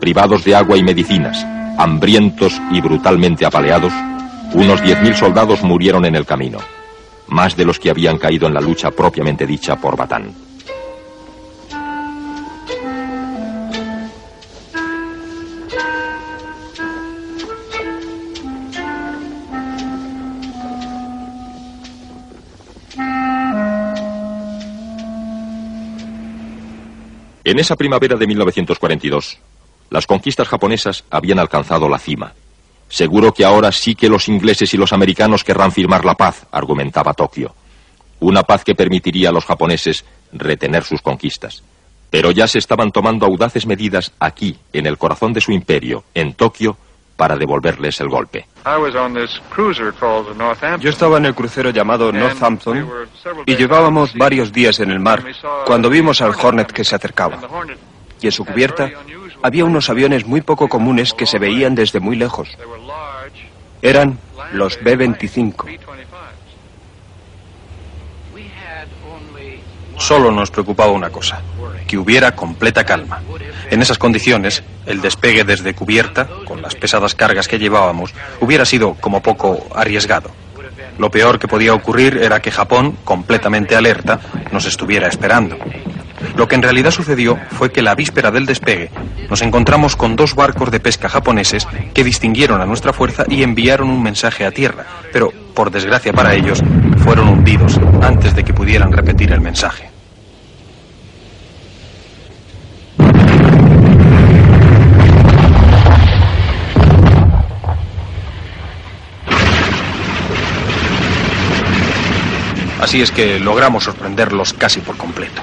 Privados 0.00 0.44
de 0.44 0.54
agua 0.54 0.76
y 0.76 0.82
medicinas, 0.82 1.44
hambrientos 1.78 2.60
y 2.70 2.80
brutalmente 2.80 3.44
apaleados, 3.44 3.92
unos 4.54 4.82
10.000 4.82 5.14
soldados 5.14 5.62
murieron 5.62 6.04
en 6.04 6.16
el 6.16 6.26
camino, 6.26 6.58
más 7.28 7.56
de 7.56 7.64
los 7.64 7.78
que 7.78 7.90
habían 7.90 8.18
caído 8.18 8.46
en 8.46 8.54
la 8.54 8.60
lucha 8.60 8.90
propiamente 8.90 9.46
dicha 9.46 9.76
por 9.76 9.96
Batán. 9.96 10.51
En 27.44 27.58
esa 27.58 27.74
primavera 27.74 28.16
de 28.16 28.26
1942, 28.26 29.38
las 29.90 30.06
conquistas 30.06 30.46
japonesas 30.46 31.04
habían 31.10 31.40
alcanzado 31.40 31.88
la 31.88 31.98
cima. 31.98 32.34
Seguro 32.88 33.34
que 33.34 33.44
ahora 33.44 33.72
sí 33.72 33.94
que 33.94 34.08
los 34.08 34.28
ingleses 34.28 34.72
y 34.74 34.76
los 34.76 34.92
americanos 34.92 35.42
querrán 35.42 35.72
firmar 35.72 36.04
la 36.04 36.14
paz, 36.14 36.46
argumentaba 36.52 37.14
Tokio. 37.14 37.54
Una 38.20 38.42
paz 38.42 38.62
que 38.62 38.76
permitiría 38.76 39.30
a 39.30 39.32
los 39.32 39.44
japoneses 39.44 40.04
retener 40.32 40.84
sus 40.84 41.02
conquistas. 41.02 41.64
Pero 42.10 42.30
ya 42.30 42.46
se 42.46 42.58
estaban 42.58 42.92
tomando 42.92 43.26
audaces 43.26 43.66
medidas 43.66 44.12
aquí, 44.20 44.56
en 44.72 44.86
el 44.86 44.96
corazón 44.96 45.32
de 45.32 45.40
su 45.40 45.50
imperio, 45.50 46.04
en 46.14 46.34
Tokio, 46.34 46.76
para 47.16 47.36
devolverles 47.36 48.00
el 48.00 48.08
golpe. 48.08 48.46
Yo 50.80 50.90
estaba 50.90 51.18
en 51.18 51.26
el 51.26 51.34
crucero 51.34 51.70
llamado 51.70 52.12
Northampton 52.12 52.88
y 53.46 53.56
llevábamos 53.56 54.14
varios 54.14 54.52
días 54.52 54.80
en 54.80 54.90
el 54.90 55.00
mar 55.00 55.22
cuando 55.66 55.88
vimos 55.88 56.20
al 56.20 56.34
Hornet 56.40 56.72
que 56.72 56.84
se 56.84 56.94
acercaba. 56.94 57.38
Y 58.20 58.26
en 58.26 58.32
su 58.32 58.44
cubierta 58.44 58.90
había 59.42 59.64
unos 59.64 59.90
aviones 59.90 60.26
muy 60.26 60.40
poco 60.40 60.68
comunes 60.68 61.12
que 61.12 61.26
se 61.26 61.38
veían 61.38 61.74
desde 61.74 62.00
muy 62.00 62.16
lejos. 62.16 62.56
Eran 63.82 64.18
los 64.52 64.78
B-25. 64.82 65.78
Solo 69.98 70.30
nos 70.30 70.50
preocupaba 70.50 70.90
una 70.90 71.10
cosa, 71.10 71.40
que 71.86 71.96
hubiera 71.96 72.34
completa 72.34 72.84
calma. 72.84 73.20
En 73.72 73.80
esas 73.80 73.96
condiciones, 73.96 74.62
el 74.84 75.00
despegue 75.00 75.44
desde 75.44 75.72
cubierta, 75.72 76.28
con 76.44 76.60
las 76.60 76.74
pesadas 76.74 77.14
cargas 77.14 77.48
que 77.48 77.58
llevábamos, 77.58 78.12
hubiera 78.38 78.66
sido 78.66 78.92
como 79.00 79.22
poco 79.22 79.66
arriesgado. 79.74 80.30
Lo 80.98 81.10
peor 81.10 81.38
que 81.38 81.48
podía 81.48 81.72
ocurrir 81.72 82.18
era 82.18 82.42
que 82.42 82.50
Japón, 82.50 82.98
completamente 83.02 83.74
alerta, 83.74 84.20
nos 84.52 84.66
estuviera 84.66 85.08
esperando. 85.08 85.56
Lo 86.36 86.46
que 86.46 86.54
en 86.54 86.62
realidad 86.62 86.90
sucedió 86.90 87.38
fue 87.52 87.72
que 87.72 87.80
la 87.80 87.94
víspera 87.94 88.30
del 88.30 88.44
despegue 88.44 88.90
nos 89.30 89.40
encontramos 89.40 89.96
con 89.96 90.16
dos 90.16 90.34
barcos 90.34 90.70
de 90.70 90.78
pesca 90.78 91.08
japoneses 91.08 91.66
que 91.94 92.04
distinguieron 92.04 92.60
a 92.60 92.66
nuestra 92.66 92.92
fuerza 92.92 93.24
y 93.26 93.42
enviaron 93.42 93.88
un 93.88 94.02
mensaje 94.02 94.44
a 94.44 94.50
tierra, 94.50 94.84
pero 95.14 95.32
por 95.54 95.70
desgracia 95.70 96.12
para 96.12 96.34
ellos 96.34 96.62
fueron 96.98 97.26
hundidos 97.26 97.80
antes 98.02 98.34
de 98.34 98.44
que 98.44 98.52
pudieran 98.52 98.92
repetir 98.92 99.32
el 99.32 99.40
mensaje. 99.40 99.91
Así 112.82 113.00
es 113.00 113.12
que 113.12 113.38
logramos 113.38 113.84
sorprenderlos 113.84 114.52
casi 114.54 114.80
por 114.80 114.96
completo. 114.96 115.40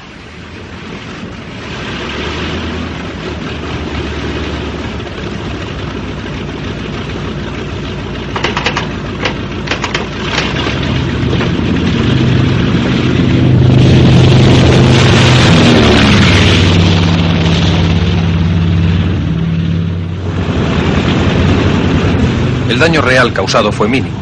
El 22.69 22.79
daño 22.79 23.01
real 23.01 23.31
causado 23.31 23.71
fue 23.71 23.87
mínimo. 23.87 24.19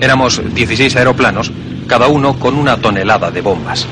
Éramos 0.00 0.42
16 0.52 0.96
aeroplanos, 0.96 1.52
cada 1.90 2.06
uno 2.06 2.38
con 2.38 2.56
una 2.56 2.76
tonelada 2.76 3.32
de 3.32 3.40
bombas. 3.40 3.84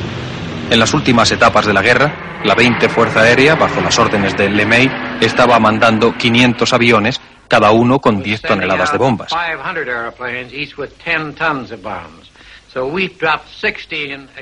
En 0.71 0.79
las 0.79 0.95
últimas 0.95 1.33
etapas 1.33 1.67
de 1.67 1.73
la 1.73 1.83
guerra, 1.83 2.41
la 2.45 2.55
20 2.55 2.89
Fuerza 2.89 3.23
Aérea, 3.23 3.57
bajo 3.57 3.81
las 3.81 3.99
órdenes 3.99 4.37
de 4.37 4.49
LeMay, 4.49 4.89
estaba 5.21 5.59
mandando 5.59 6.17
500 6.17 6.73
aviones, 6.73 7.21
cada 7.49 7.73
uno 7.73 7.99
con 7.99 8.23
10 8.23 8.43
toneladas 8.43 8.93
de 8.93 8.99
bombas. 8.99 9.33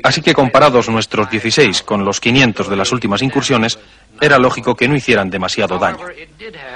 Así 0.02 0.20
que 0.20 0.34
comparados 0.34 0.90
nuestros 0.90 1.30
16 1.30 1.82
con 1.82 2.04
los 2.04 2.20
500 2.20 2.68
de 2.68 2.76
las 2.76 2.92
últimas 2.92 3.22
incursiones, 3.22 3.78
era 4.20 4.38
lógico 4.38 4.74
que 4.74 4.88
no 4.88 4.96
hicieran 4.96 5.30
demasiado 5.30 5.78
daño. 5.78 6.06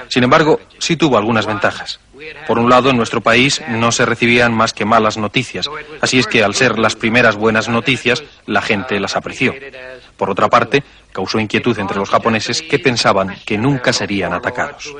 Sin 0.09 0.23
embargo, 0.23 0.59
sí 0.79 0.95
tuvo 0.95 1.17
algunas 1.17 1.45
ventajas. 1.45 1.99
Por 2.47 2.59
un 2.59 2.69
lado, 2.69 2.89
en 2.89 2.97
nuestro 2.97 3.21
país 3.21 3.61
no 3.67 3.91
se 3.91 4.05
recibían 4.05 4.53
más 4.53 4.73
que 4.73 4.85
malas 4.85 5.17
noticias, 5.17 5.69
así 6.01 6.19
es 6.19 6.27
que 6.27 6.43
al 6.43 6.53
ser 6.53 6.77
las 6.77 6.95
primeras 6.95 7.35
buenas 7.35 7.67
noticias, 7.67 8.23
la 8.45 8.61
gente 8.61 8.99
las 8.99 9.15
apreció. 9.15 9.53
Por 10.17 10.29
otra 10.29 10.47
parte, 10.47 10.83
causó 11.11 11.39
inquietud 11.39 11.77
entre 11.79 11.97
los 11.97 12.09
japoneses 12.09 12.61
que 12.61 12.79
pensaban 12.79 13.35
que 13.45 13.57
nunca 13.57 13.91
serían 13.91 14.33
atacados. 14.33 14.93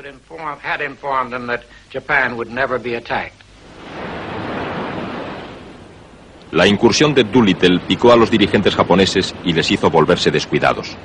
La 6.50 6.66
incursión 6.66 7.14
de 7.14 7.24
Doolittle 7.24 7.80
picó 7.86 8.12
a 8.12 8.16
los 8.16 8.30
dirigentes 8.30 8.74
japoneses 8.74 9.34
y 9.44 9.54
les 9.54 9.70
hizo 9.70 9.88
volverse 9.88 10.30
descuidados. 10.30 10.96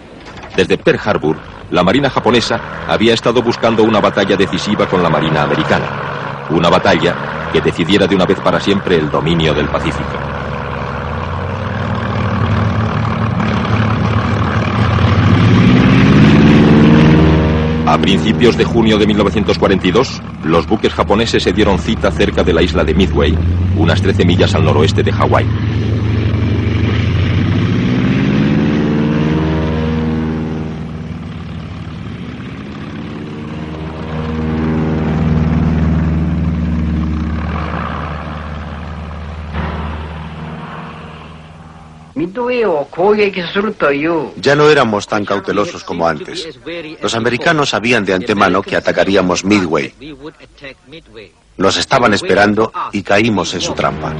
Desde 0.57 0.75
Pearl 0.75 0.99
Harbor, 1.05 1.37
la 1.69 1.83
Marina 1.83 2.09
japonesa 2.09 2.59
había 2.87 3.13
estado 3.13 3.43
buscando 3.43 3.83
una 3.83 3.99
batalla 3.99 4.35
decisiva 4.35 4.87
con 4.87 5.03
la 5.03 5.09
Marina 5.09 5.43
americana. 5.43 6.47
Una 6.49 6.67
batalla 6.67 7.49
que 7.53 7.61
decidiera 7.61 8.07
de 8.07 8.15
una 8.15 8.25
vez 8.25 8.39
para 8.39 8.59
siempre 8.59 8.95
el 8.95 9.11
dominio 9.11 9.53
del 9.53 9.67
Pacífico. 9.67 10.17
A 17.85 17.97
principios 17.99 18.57
de 18.57 18.65
junio 18.65 18.97
de 18.97 19.05
1942, 19.05 20.21
los 20.43 20.65
buques 20.65 20.91
japoneses 20.91 21.43
se 21.43 21.53
dieron 21.53 21.77
cita 21.77 22.09
cerca 22.09 22.43
de 22.43 22.53
la 22.53 22.63
isla 22.63 22.83
de 22.83 22.95
Midway, 22.95 23.37
unas 23.77 24.01
13 24.01 24.25
millas 24.25 24.55
al 24.55 24.65
noroeste 24.65 25.03
de 25.03 25.13
Hawái. 25.13 25.45
Ya 44.37 44.55
no 44.55 44.69
éramos 44.69 45.07
tan 45.07 45.25
cautelosos 45.25 45.83
como 45.83 46.07
antes. 46.07 46.59
Los 47.01 47.15
americanos 47.15 47.69
sabían 47.69 48.05
de 48.05 48.13
antemano 48.13 48.61
que 48.61 48.75
atacaríamos 48.75 49.43
Midway. 49.43 49.93
Nos 51.57 51.77
estaban 51.77 52.13
esperando 52.13 52.71
y 52.91 53.01
caímos 53.01 53.53
en 53.53 53.61
su 53.61 53.73
trampa. 53.73 54.13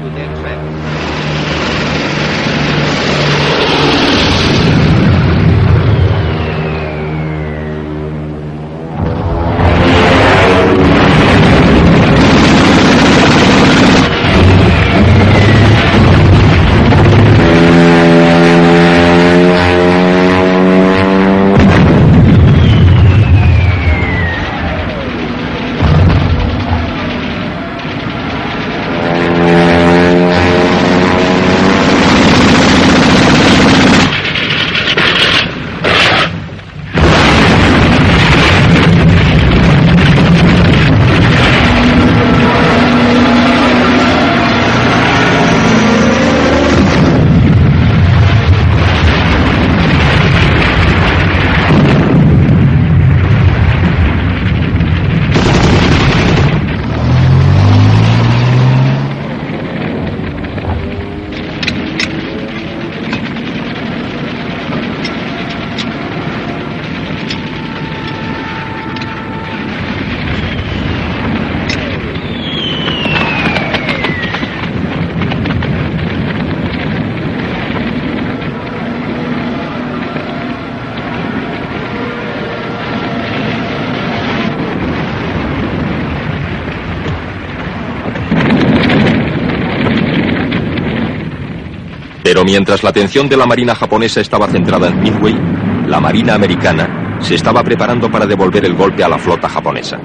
Mientras 92.48 92.82
la 92.82 92.88
atención 92.88 93.28
de 93.28 93.36
la 93.36 93.44
Marina 93.44 93.74
japonesa 93.74 94.22
estaba 94.22 94.48
centrada 94.48 94.88
en 94.88 95.02
Midway, 95.02 95.38
la 95.86 96.00
Marina 96.00 96.32
americana 96.32 97.18
se 97.20 97.34
estaba 97.34 97.62
preparando 97.62 98.10
para 98.10 98.24
devolver 98.24 98.64
el 98.64 98.72
golpe 98.72 99.04
a 99.04 99.08
la 99.10 99.18
flota 99.18 99.50
japonesa. 99.50 99.98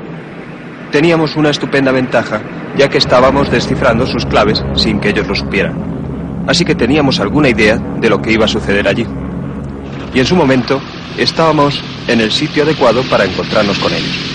Teníamos 0.91 1.37
una 1.37 1.51
estupenda 1.51 1.93
ventaja, 1.93 2.41
ya 2.75 2.89
que 2.89 2.97
estábamos 2.97 3.49
descifrando 3.49 4.05
sus 4.05 4.25
claves 4.25 4.61
sin 4.75 4.99
que 4.99 5.11
ellos 5.11 5.25
lo 5.25 5.35
supieran. 5.35 6.43
Así 6.45 6.65
que 6.65 6.75
teníamos 6.75 7.21
alguna 7.21 7.47
idea 7.47 7.77
de 7.77 8.09
lo 8.09 8.21
que 8.21 8.33
iba 8.33 8.43
a 8.43 8.49
suceder 8.49 8.89
allí. 8.89 9.07
Y 10.13 10.19
en 10.19 10.25
su 10.25 10.35
momento 10.35 10.81
estábamos 11.17 11.81
en 12.09 12.19
el 12.19 12.33
sitio 12.33 12.63
adecuado 12.63 13.03
para 13.03 13.23
encontrarnos 13.23 13.79
con 13.79 13.93
ellos. 13.93 14.33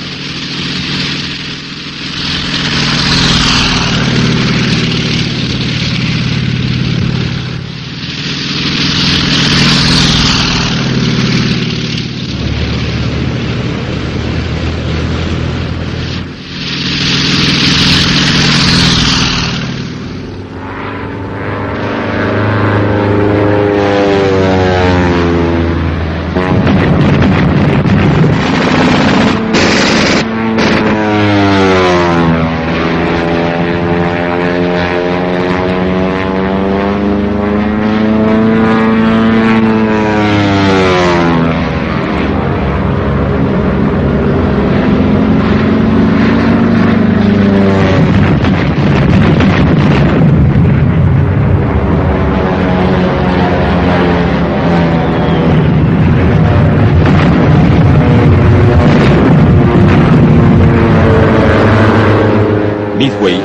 Midway, 62.99 63.41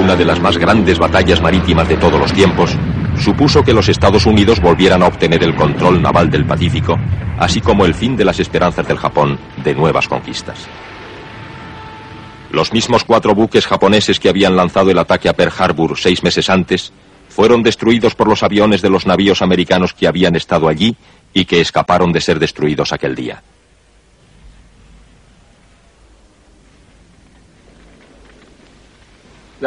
una 0.00 0.14
de 0.14 0.24
grandes 0.58 0.98
batallas 0.98 1.40
marítimas 1.40 1.88
de 1.88 1.96
todos 1.96 2.18
los 2.18 2.32
tiempos, 2.32 2.76
supuso 3.18 3.62
que 3.62 3.72
los 3.72 3.88
Estados 3.88 4.26
Unidos 4.26 4.60
volvieran 4.60 5.02
a 5.02 5.06
obtener 5.06 5.42
el 5.42 5.54
control 5.54 6.02
naval 6.02 6.30
del 6.30 6.44
Pacífico, 6.44 6.96
así 7.38 7.60
como 7.60 7.84
el 7.84 7.94
fin 7.94 8.16
de 8.16 8.24
las 8.24 8.40
esperanzas 8.40 8.86
del 8.86 8.98
Japón 8.98 9.38
de 9.62 9.74
nuevas 9.74 10.08
conquistas. 10.08 10.66
Los 12.50 12.72
mismos 12.72 13.04
cuatro 13.04 13.34
buques 13.34 13.66
japoneses 13.66 14.20
que 14.20 14.28
habían 14.28 14.56
lanzado 14.56 14.90
el 14.90 14.98
ataque 14.98 15.28
a 15.28 15.32
Pearl 15.32 15.52
Harbor 15.58 15.98
seis 15.98 16.22
meses 16.22 16.48
antes 16.48 16.92
fueron 17.28 17.62
destruidos 17.62 18.14
por 18.14 18.28
los 18.28 18.42
aviones 18.44 18.80
de 18.80 18.90
los 18.90 19.06
navíos 19.06 19.42
americanos 19.42 19.92
que 19.92 20.06
habían 20.06 20.36
estado 20.36 20.68
allí 20.68 20.96
y 21.32 21.46
que 21.46 21.60
escaparon 21.60 22.12
de 22.12 22.20
ser 22.20 22.38
destruidos 22.38 22.92
aquel 22.92 23.16
día. 23.16 23.42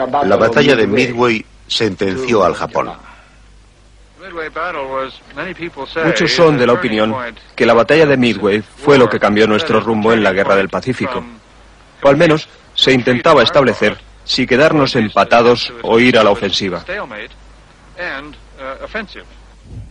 La 0.06 0.36
batalla 0.36 0.76
de 0.76 0.86
Midway 0.86 1.44
sentenció 1.68 2.44
al 2.44 2.54
Japón. 2.54 2.92
Muchos 6.06 6.32
son 6.32 6.58
de 6.58 6.68
la 6.68 6.74
opinión 6.74 7.16
que 7.56 7.66
la 7.66 7.74
batalla 7.74 8.06
de 8.06 8.18
Midway 8.18 8.62
fue 8.62 8.98
lo 8.98 9.10
que 9.10 9.20
cambió 9.20 9.48
nuestro 9.48 9.80
rumbo 9.80 10.14
en 10.14 10.22
la 10.22 10.34
guerra 10.34 10.56
del 10.56 10.70
Pacífico. 10.70 11.24
O 12.04 12.08
al 12.08 12.18
menos 12.18 12.48
se 12.76 12.92
intentaba 12.92 13.42
establecer 13.42 13.98
si 14.24 14.46
quedarnos 14.46 14.96
empatados 14.96 15.74
o 15.82 16.00
ir 16.00 16.18
a 16.18 16.24
la 16.24 16.32
ofensiva. 16.32 16.84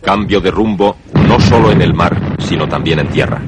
Cambio 0.01 0.39
de 0.39 0.51
rumbo 0.51 0.97
no 1.13 1.39
solo 1.39 1.71
en 1.71 1.81
el 1.81 1.93
mar, 1.93 2.15
sino 2.39 2.67
también 2.67 2.99
en 2.99 3.09
tierra. 3.09 3.41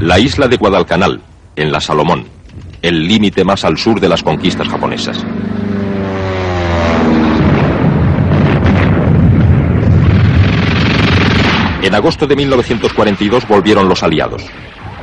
La 0.00 0.18
isla 0.18 0.48
de 0.48 0.56
Guadalcanal, 0.56 1.20
en 1.56 1.72
la 1.72 1.80
Salomón, 1.80 2.26
el 2.84 3.08
límite 3.08 3.44
más 3.44 3.64
al 3.64 3.78
sur 3.78 3.98
de 3.98 4.10
las 4.10 4.22
conquistas 4.22 4.68
japonesas. 4.68 5.24
En 11.82 11.94
agosto 11.94 12.26
de 12.26 12.36
1942 12.36 13.48
volvieron 13.48 13.88
los 13.88 14.02
aliados. 14.02 14.44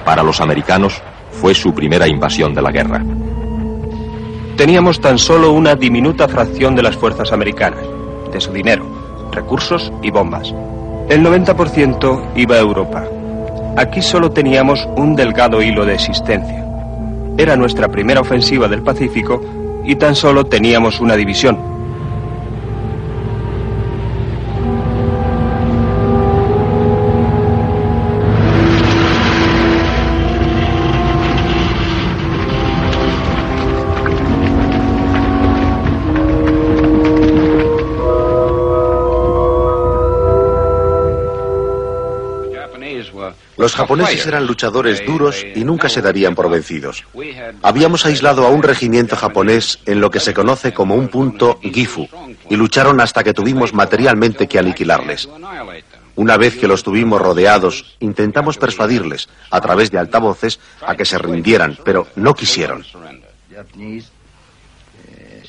Para 0.06 0.22
los 0.22 0.42
americanos 0.42 1.02
fue 1.32 1.56
su 1.56 1.74
primera 1.74 2.08
invasión 2.08 2.54
de 2.54 2.62
la 2.62 2.72
guerra. 2.72 3.04
Teníamos 4.58 5.02
tan 5.02 5.18
solo 5.18 5.52
una 5.52 5.74
diminuta 5.74 6.28
fracción 6.28 6.76
de 6.76 6.84
las 6.84 6.96
fuerzas 6.96 7.32
americanas, 7.32 7.84
de 8.32 8.40
su 8.40 8.54
dinero, 8.54 8.86
recursos 9.32 9.92
y 10.04 10.12
bombas. 10.12 10.54
El 11.10 11.26
90% 11.26 12.28
iba 12.36 12.58
a 12.58 12.60
Europa. 12.60 13.06
Aquí 13.76 14.04
solo 14.04 14.30
teníamos 14.30 14.88
un 14.98 15.16
delgado 15.16 15.64
hilo 15.64 15.84
de 15.84 15.96
existencia. 15.96 16.71
Era 17.42 17.56
nuestra 17.56 17.88
primera 17.88 18.22
ofensiva 18.22 18.68
del 18.68 18.84
Pacífico 18.84 19.42
y 19.84 19.96
tan 19.96 20.16
solo 20.16 20.46
teníamos 20.46 21.02
una 21.02 21.16
división. 21.16 21.71
Japoneses 43.82 44.26
eran 44.26 44.46
luchadores 44.46 45.06
duros 45.06 45.46
y 45.56 45.64
nunca 45.64 45.90
se 45.90 46.02
darían 46.02 46.36
por 46.36 46.50
vencidos. 46.50 47.04
Habíamos 47.62 48.06
aislado 48.06 48.46
a 48.46 48.50
un 48.50 48.64
regimiento 48.64 49.16
japonés 49.16 49.80
en 49.86 50.00
lo 50.00 50.10
que 50.10 50.20
se 50.20 50.34
conoce 50.34 50.74
como 50.74 50.96
un 50.96 51.08
punto 51.08 51.60
Gifu 51.62 52.08
y 52.50 52.56
lucharon 52.56 53.00
hasta 53.02 53.24
que 53.24 53.34
tuvimos 53.34 53.74
materialmente 53.74 54.48
que 54.48 54.60
aniquilarles. 54.60 55.28
Una 56.16 56.38
vez 56.38 56.58
que 56.58 56.68
los 56.68 56.84
tuvimos 56.84 57.22
rodeados, 57.22 57.96
intentamos 58.00 58.58
persuadirles, 58.58 59.30
a 59.50 59.62
través 59.62 59.92
de 59.92 59.98
altavoces, 59.98 60.60
a 60.86 60.96
que 60.96 61.06
se 61.06 61.18
rindieran, 61.18 61.78
pero 61.84 62.08
no 62.16 62.34
quisieron. 62.34 62.86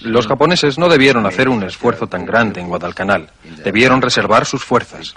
Los 0.00 0.26
japoneses 0.26 0.78
no 0.78 0.88
debieron 0.88 1.26
hacer 1.26 1.48
un 1.48 1.62
esfuerzo 1.62 2.06
tan 2.06 2.24
grande 2.24 2.60
en 2.60 2.68
Guadalcanal. 2.68 3.30
Debieron 3.64 4.02
reservar 4.02 4.46
sus 4.46 4.64
fuerzas. 4.64 5.14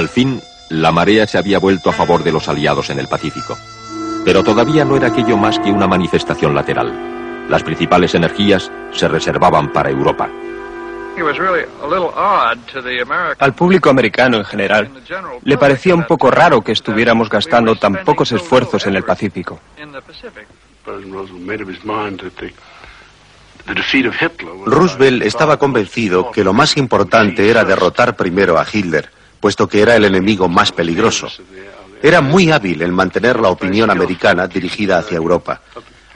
Al 0.00 0.08
fin, 0.08 0.40
la 0.70 0.92
marea 0.92 1.26
se 1.26 1.36
había 1.36 1.58
vuelto 1.58 1.90
a 1.90 1.92
favor 1.92 2.24
de 2.24 2.32
los 2.32 2.48
aliados 2.48 2.88
en 2.88 2.98
el 2.98 3.06
Pacífico. 3.06 3.58
Pero 4.24 4.42
todavía 4.42 4.82
no 4.82 4.96
era 4.96 5.08
aquello 5.08 5.36
más 5.36 5.58
que 5.58 5.70
una 5.70 5.86
manifestación 5.86 6.54
lateral. 6.54 6.90
Las 7.50 7.62
principales 7.62 8.14
energías 8.14 8.72
se 8.94 9.08
reservaban 9.08 9.70
para 9.70 9.90
Europa. 9.90 10.30
Al 13.40 13.52
público 13.52 13.90
americano 13.90 14.38
en 14.38 14.44
general 14.46 14.90
le 15.44 15.58
parecía 15.58 15.94
un 15.94 16.04
poco 16.04 16.30
raro 16.30 16.62
que 16.62 16.72
estuviéramos 16.72 17.28
gastando 17.28 17.76
tan 17.76 18.02
pocos 18.02 18.32
esfuerzos 18.32 18.86
en 18.86 18.96
el 18.96 19.02
Pacífico. 19.02 19.60
Roosevelt 24.64 25.22
estaba 25.24 25.58
convencido 25.58 26.30
que 26.30 26.42
lo 26.42 26.54
más 26.54 26.78
importante 26.78 27.50
era 27.50 27.64
derrotar 27.64 28.16
primero 28.16 28.58
a 28.58 28.64
Hitler, 28.72 29.19
puesto 29.40 29.66
que 29.66 29.80
era 29.80 29.96
el 29.96 30.04
enemigo 30.04 30.48
más 30.48 30.72
peligroso. 30.72 31.28
Era 32.02 32.20
muy 32.20 32.50
hábil 32.50 32.80
en 32.82 32.94
mantener 32.94 33.40
la 33.40 33.48
opinión 33.48 33.90
americana 33.90 34.46
dirigida 34.46 34.98
hacia 34.98 35.16
Europa. 35.16 35.60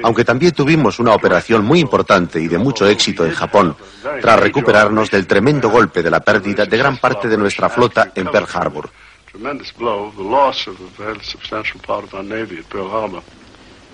Aunque 0.03 0.25
también 0.25 0.53
tuvimos 0.53 0.99
una 0.99 1.15
operación 1.15 1.65
muy 1.65 1.79
importante 1.81 2.41
y 2.41 2.49
de 2.49 2.59
mucho 2.59 2.87
éxito 2.87 3.25
en 3.25 3.33
Japón, 3.33 3.77
tras 4.21 4.41
recuperarnos 4.41 5.11
del 5.11 5.27
tremendo 5.27 5.71
golpe 5.71 6.03
de 6.03 6.11
la 6.11 6.21
pérdida 6.21 6.67
de 6.67 6.77
gran 6.77 6.99
parte 6.99 7.29
de 7.29 7.37
nuestra 7.37 7.69
flota 7.69 8.11
en 8.15 8.27
Pearl 8.27 8.47
Harbor. 8.53 8.91
tremendous 9.35 9.73
blow, 9.77 10.13
the 10.17 10.23
loss 10.23 10.69
of 10.69 10.77
a 10.81 11.03
very 11.03 11.19
substantial 11.23 11.81
part 11.81 12.05
of 12.05 12.15
our 12.15 12.23
navy 12.23 12.57
at 12.59 12.69
Pearl 12.69 12.89
Harbor. 12.89 13.23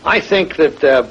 I 0.04 0.20
think 0.20 0.56
that 0.56 0.84
uh, 0.84 1.06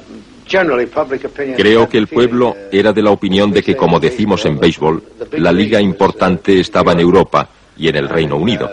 generally 0.46 0.86
public 0.86 1.24
opinion. 1.24 1.56
Creo 1.56 1.88
que 1.88 1.98
el 1.98 2.06
pueblo 2.06 2.56
era 2.70 2.92
de 2.92 3.02
la 3.02 3.10
opinión 3.10 3.50
de 3.50 3.62
que, 3.62 3.76
como 3.76 3.98
decimos 3.98 4.44
en 4.46 4.58
béisbol, 4.58 5.02
la 5.32 5.52
liga 5.52 5.80
importante 5.80 6.60
estaba 6.60 6.92
en 6.92 7.00
Europa 7.00 7.48
y 7.80 7.88
en 7.88 7.96
el 7.96 8.08
Reino 8.08 8.36
Unido. 8.36 8.70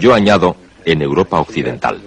Yo 0.00 0.12
añado, 0.12 0.56
en 0.84 1.00
Europa 1.00 1.38
Occidental. 1.38 2.00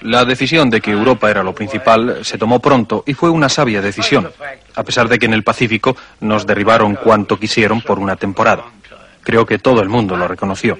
La 0.00 0.24
decisión 0.24 0.70
de 0.70 0.80
que 0.80 0.90
Europa 0.90 1.30
era 1.30 1.42
lo 1.42 1.54
principal 1.54 2.24
se 2.24 2.38
tomó 2.38 2.58
pronto 2.58 3.04
y 3.06 3.14
fue 3.14 3.30
una 3.30 3.48
sabia 3.48 3.80
decisión, 3.80 4.30
a 4.74 4.82
pesar 4.82 5.08
de 5.08 5.18
que 5.18 5.26
en 5.26 5.34
el 5.34 5.44
Pacífico 5.44 5.96
nos 6.20 6.46
derribaron 6.46 6.96
cuanto 6.96 7.38
quisieron 7.38 7.82
por 7.82 7.98
una 7.98 8.16
temporada. 8.16 8.64
Creo 9.22 9.46
que 9.46 9.58
todo 9.58 9.80
el 9.80 9.88
mundo 9.88 10.16
lo 10.16 10.26
reconoció. 10.26 10.76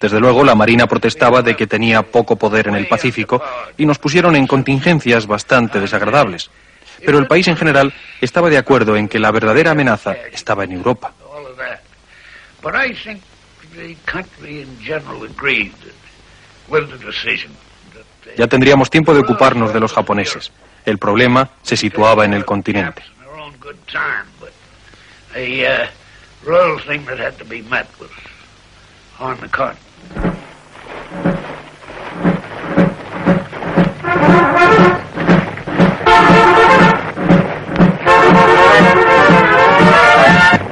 Desde 0.00 0.20
luego, 0.20 0.44
la 0.44 0.54
Marina 0.54 0.86
protestaba 0.86 1.42
de 1.42 1.56
que 1.56 1.66
tenía 1.66 2.02
poco 2.02 2.36
poder 2.36 2.68
en 2.68 2.76
el 2.76 2.86
Pacífico 2.86 3.42
y 3.76 3.86
nos 3.86 3.98
pusieron 3.98 4.36
en 4.36 4.46
contingencias 4.46 5.26
bastante 5.26 5.80
desagradables. 5.80 6.50
Pero 7.04 7.18
el 7.18 7.26
país 7.26 7.48
en 7.48 7.56
general 7.56 7.92
estaba 8.20 8.48
de 8.48 8.58
acuerdo 8.58 8.96
en 8.96 9.08
que 9.08 9.18
la 9.18 9.30
verdadera 9.30 9.72
amenaza 9.72 10.14
estaba 10.32 10.64
en 10.64 10.72
Europa. 10.72 11.12
Ya 18.36 18.46
tendríamos 18.46 18.90
tiempo 18.90 19.12
de 19.12 19.20
ocuparnos 19.20 19.72
de 19.72 19.80
los 19.80 19.92
japoneses. 19.92 20.52
El 20.84 20.98
problema 20.98 21.50
se 21.62 21.76
situaba 21.76 22.24
en 22.24 22.32
el 22.32 22.44
continente. 22.44 23.02
Their 25.34 25.42
own 25.42 25.56
good 25.56 25.64
time, 25.64 25.64
but 25.66 25.66
a 25.66 25.66
uh, 25.66 25.86
real 26.44 26.78
thing 26.78 27.04
that 27.06 27.18
had 27.18 27.38
to 27.38 27.44
be 27.44 27.62
met 27.62 27.88
was 27.98 28.10
on 29.18 29.40
the 29.40 29.48
continent. 29.48 29.80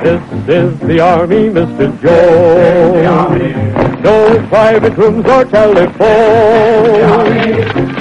This 0.02 0.48
is 0.48 0.78
the 0.80 1.00
Army, 1.00 1.48
Mr. 1.48 2.00
Joe. 2.02 3.71
No 4.02 4.48
private 4.48 4.96
rooms 4.96 5.24
or 5.26 5.44
telephone. 5.44 7.26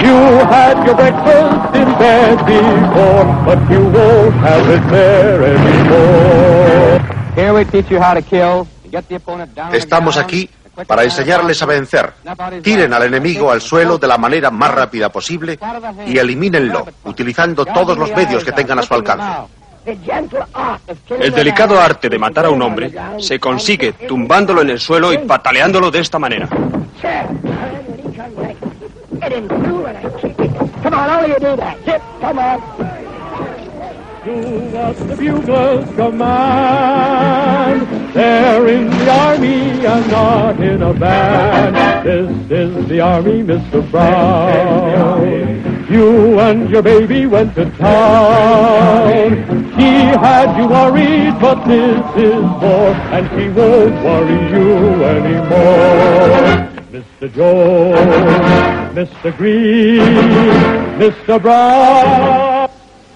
You 0.02 0.16
had 0.50 0.84
your 0.84 0.96
breakfast 0.96 1.76
in 1.76 1.88
bed 1.98 2.38
before, 2.44 3.26
but 3.46 3.60
you 3.70 3.82
won't 3.86 4.34
have 4.42 4.68
it 4.68 4.82
there 4.90 5.42
anymore. 5.54 6.98
Here 7.36 7.54
we 7.54 7.64
teach 7.64 7.88
you 7.90 8.00
how 8.00 8.14
to 8.14 8.22
kill. 8.22 8.66
You 8.84 8.90
get 8.90 9.08
the 9.08 9.14
opponent 9.16 9.54
down 9.54 9.72
Estamos 9.74 10.16
aquí 10.16 10.50
para 10.86 11.04
enseñarles 11.04 11.62
a 11.62 11.66
vencer. 11.66 12.12
Tiren 12.62 12.92
al 12.92 13.04
enemigo 13.04 13.50
al 13.52 13.60
suelo 13.60 13.98
de 13.98 14.08
la 14.08 14.18
manera 14.18 14.50
más 14.50 14.74
rápida 14.74 15.08
posible 15.10 15.58
y 16.06 16.18
elimínenlo, 16.18 16.86
utilizando 17.04 17.64
todos 17.64 17.96
los 17.96 18.10
medios 18.16 18.44
que 18.44 18.52
tengan 18.52 18.78
a 18.78 18.82
su 18.82 18.94
alcance. 18.94 19.61
El 19.84 21.32
delicado 21.32 21.80
arte 21.80 22.08
de 22.08 22.18
matar 22.18 22.46
a 22.46 22.50
un 22.50 22.62
hombre 22.62 22.92
se 23.18 23.38
consigue 23.40 23.92
tumbándolo 23.92 24.62
en 24.62 24.70
el 24.70 24.80
suelo 24.80 25.12
y 25.12 25.18
pataleándolo 25.18 25.90
de 25.90 26.00
esta 26.00 26.18
manera. 26.18 26.48
Get 29.22 29.32
him 29.32 29.46
through 29.46 29.86
and 29.86 29.98
I 29.98 30.10
kick 30.20 30.36
it. 30.40 30.50
Come 30.82 30.94
on, 30.94 31.08
all 31.08 31.22
of 31.22 31.28
you 31.28 31.38
do 31.38 31.54
that. 31.54 31.78
Zip, 31.84 32.02
come 32.20 32.40
on. 32.40 32.60
Do 34.24 34.34
what 34.74 34.96
the 34.96 35.16
bugles 35.16 35.88
command. 35.94 37.86
They're 38.12 38.66
in 38.66 38.90
the 38.90 39.10
army 39.10 39.86
and 39.86 40.10
not 40.10 40.60
in 40.60 40.82
a 40.82 40.92
band. 40.92 41.76
This 42.04 42.30
is 42.50 42.88
the 42.88 43.00
army, 43.00 43.44
Mr. 43.44 43.88
Brown. 43.92 45.22
You 45.88 46.40
and 46.40 46.68
your 46.68 46.82
baby 46.82 47.26
went 47.26 47.54
to 47.54 47.70
town. 47.78 49.61
Had 50.12 50.56
you 50.58 50.66
worried, 50.68 51.34
but 51.40 51.64
this 51.64 52.04
is 52.16 52.42
more, 52.60 52.94
and 53.14 53.24
she 53.32 53.48
won't 53.48 53.96
worry 54.04 54.40
you 54.52 55.04
anymore. 55.04 56.68
Mr. 56.92 57.32
Jones, 57.34 58.92
Mr. 58.94 59.36
Green, 59.36 60.00
Mr. 60.98 61.40
Brown. 61.40 62.68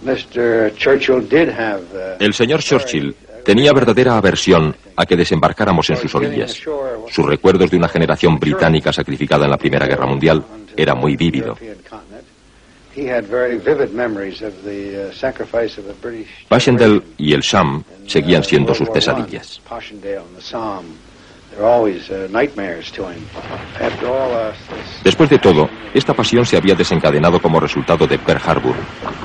Mr. 0.03 0.75
Churchill 0.77 1.21
did 1.21 1.49
have 1.49 1.83
uh, 1.93 2.17
El 2.19 2.33
señor 2.33 2.61
Churchill 2.61 3.15
tenía 3.45 3.73
verdadera 3.73 4.17
aversión 4.17 4.75
a 4.97 5.05
que 5.05 5.17
desembarcáramos 5.17 5.91
en 5.91 5.97
sus 5.97 6.15
orillas. 6.15 6.53
Sus 7.09 7.27
recuerdos 7.27 7.71
de 7.71 7.77
una 7.77 7.89
generación 7.89 8.39
británica 8.39 8.93
sacrificada 8.93 9.45
en 9.45 9.51
la 9.51 9.57
Primera 9.57 9.87
Guerra 9.87 10.07
Mundial 10.07 10.45
era 10.77 10.95
muy 10.95 11.17
vívido. 11.17 11.57
Passchendaele 16.49 17.03
y 17.19 17.35
el 17.35 17.41
Sham 17.43 17.85
seguían 18.07 18.43
siendo 18.43 18.75
sus 18.75 18.89
pesadillas. 18.89 19.61
Uh, 19.69 19.75
uh, 19.75 20.83
Después 25.05 25.31
de 25.31 25.39
todo, 25.39 25.69
esta 25.93 26.15
pasión 26.15 26.47
se 26.47 26.57
había 26.57 26.75
desencadenado 26.75 27.41
como 27.41 27.61
resultado 27.61 28.07
de 28.07 28.19
Pearl 28.19 28.41
Harbor, 28.45 28.77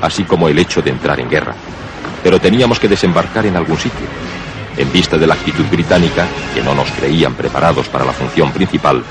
así 0.01 0.23
como 0.23 0.49
el 0.49 0.59
hecho 0.59 0.81
de 0.81 0.91
entrar 0.91 1.19
en 1.19 1.29
guerra. 1.29 1.55
Pero 2.23 2.39
teníamos 2.39 2.79
que 2.79 2.87
desembarcar 2.87 3.45
en 3.45 3.55
algún 3.55 3.77
sitio. 3.77 4.07
En 4.77 4.91
vista 4.91 5.17
de 5.17 5.27
la 5.27 5.33
actitud 5.33 5.65
británica, 5.65 6.27
que 6.53 6.61
no 6.61 6.75
nos 6.75 6.91
creían 6.91 7.35
preparados 7.35 7.87
para 7.87 8.05
la 8.05 8.13
función 8.13 8.51
principal, 8.51 9.03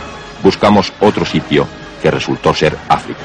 buscamos 0.42 0.92
otro 1.00 1.24
sitio 1.24 1.66
que 2.02 2.10
resultó 2.10 2.54
ser 2.54 2.76
África. 2.88 3.20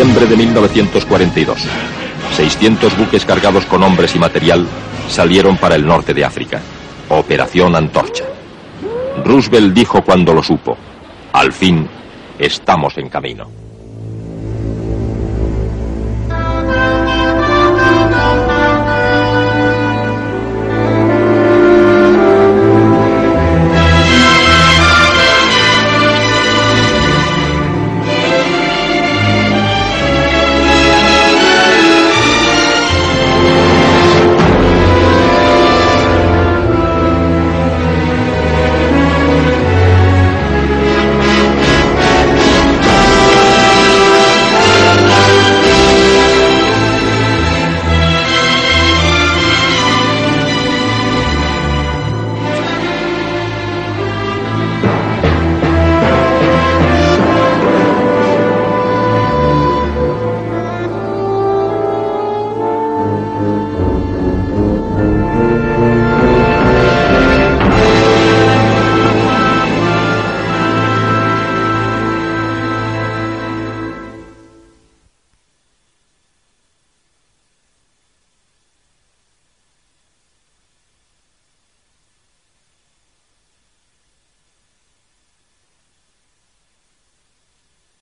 Noviembre 0.00 0.24
de 0.28 0.36
1942. 0.38 1.58
600 2.34 2.96
buques 2.96 3.26
cargados 3.26 3.66
con 3.66 3.82
hombres 3.82 4.16
y 4.16 4.18
material 4.18 4.66
salieron 5.10 5.58
para 5.58 5.74
el 5.74 5.84
norte 5.84 6.14
de 6.14 6.24
África. 6.24 6.62
Operación 7.10 7.76
Antorcha. 7.76 8.24
Roosevelt 9.22 9.74
dijo 9.74 10.00
cuando 10.00 10.32
lo 10.32 10.42
supo, 10.42 10.74
al 11.34 11.52
fin 11.52 11.86
estamos 12.38 12.96
en 12.96 13.10
camino. 13.10 13.59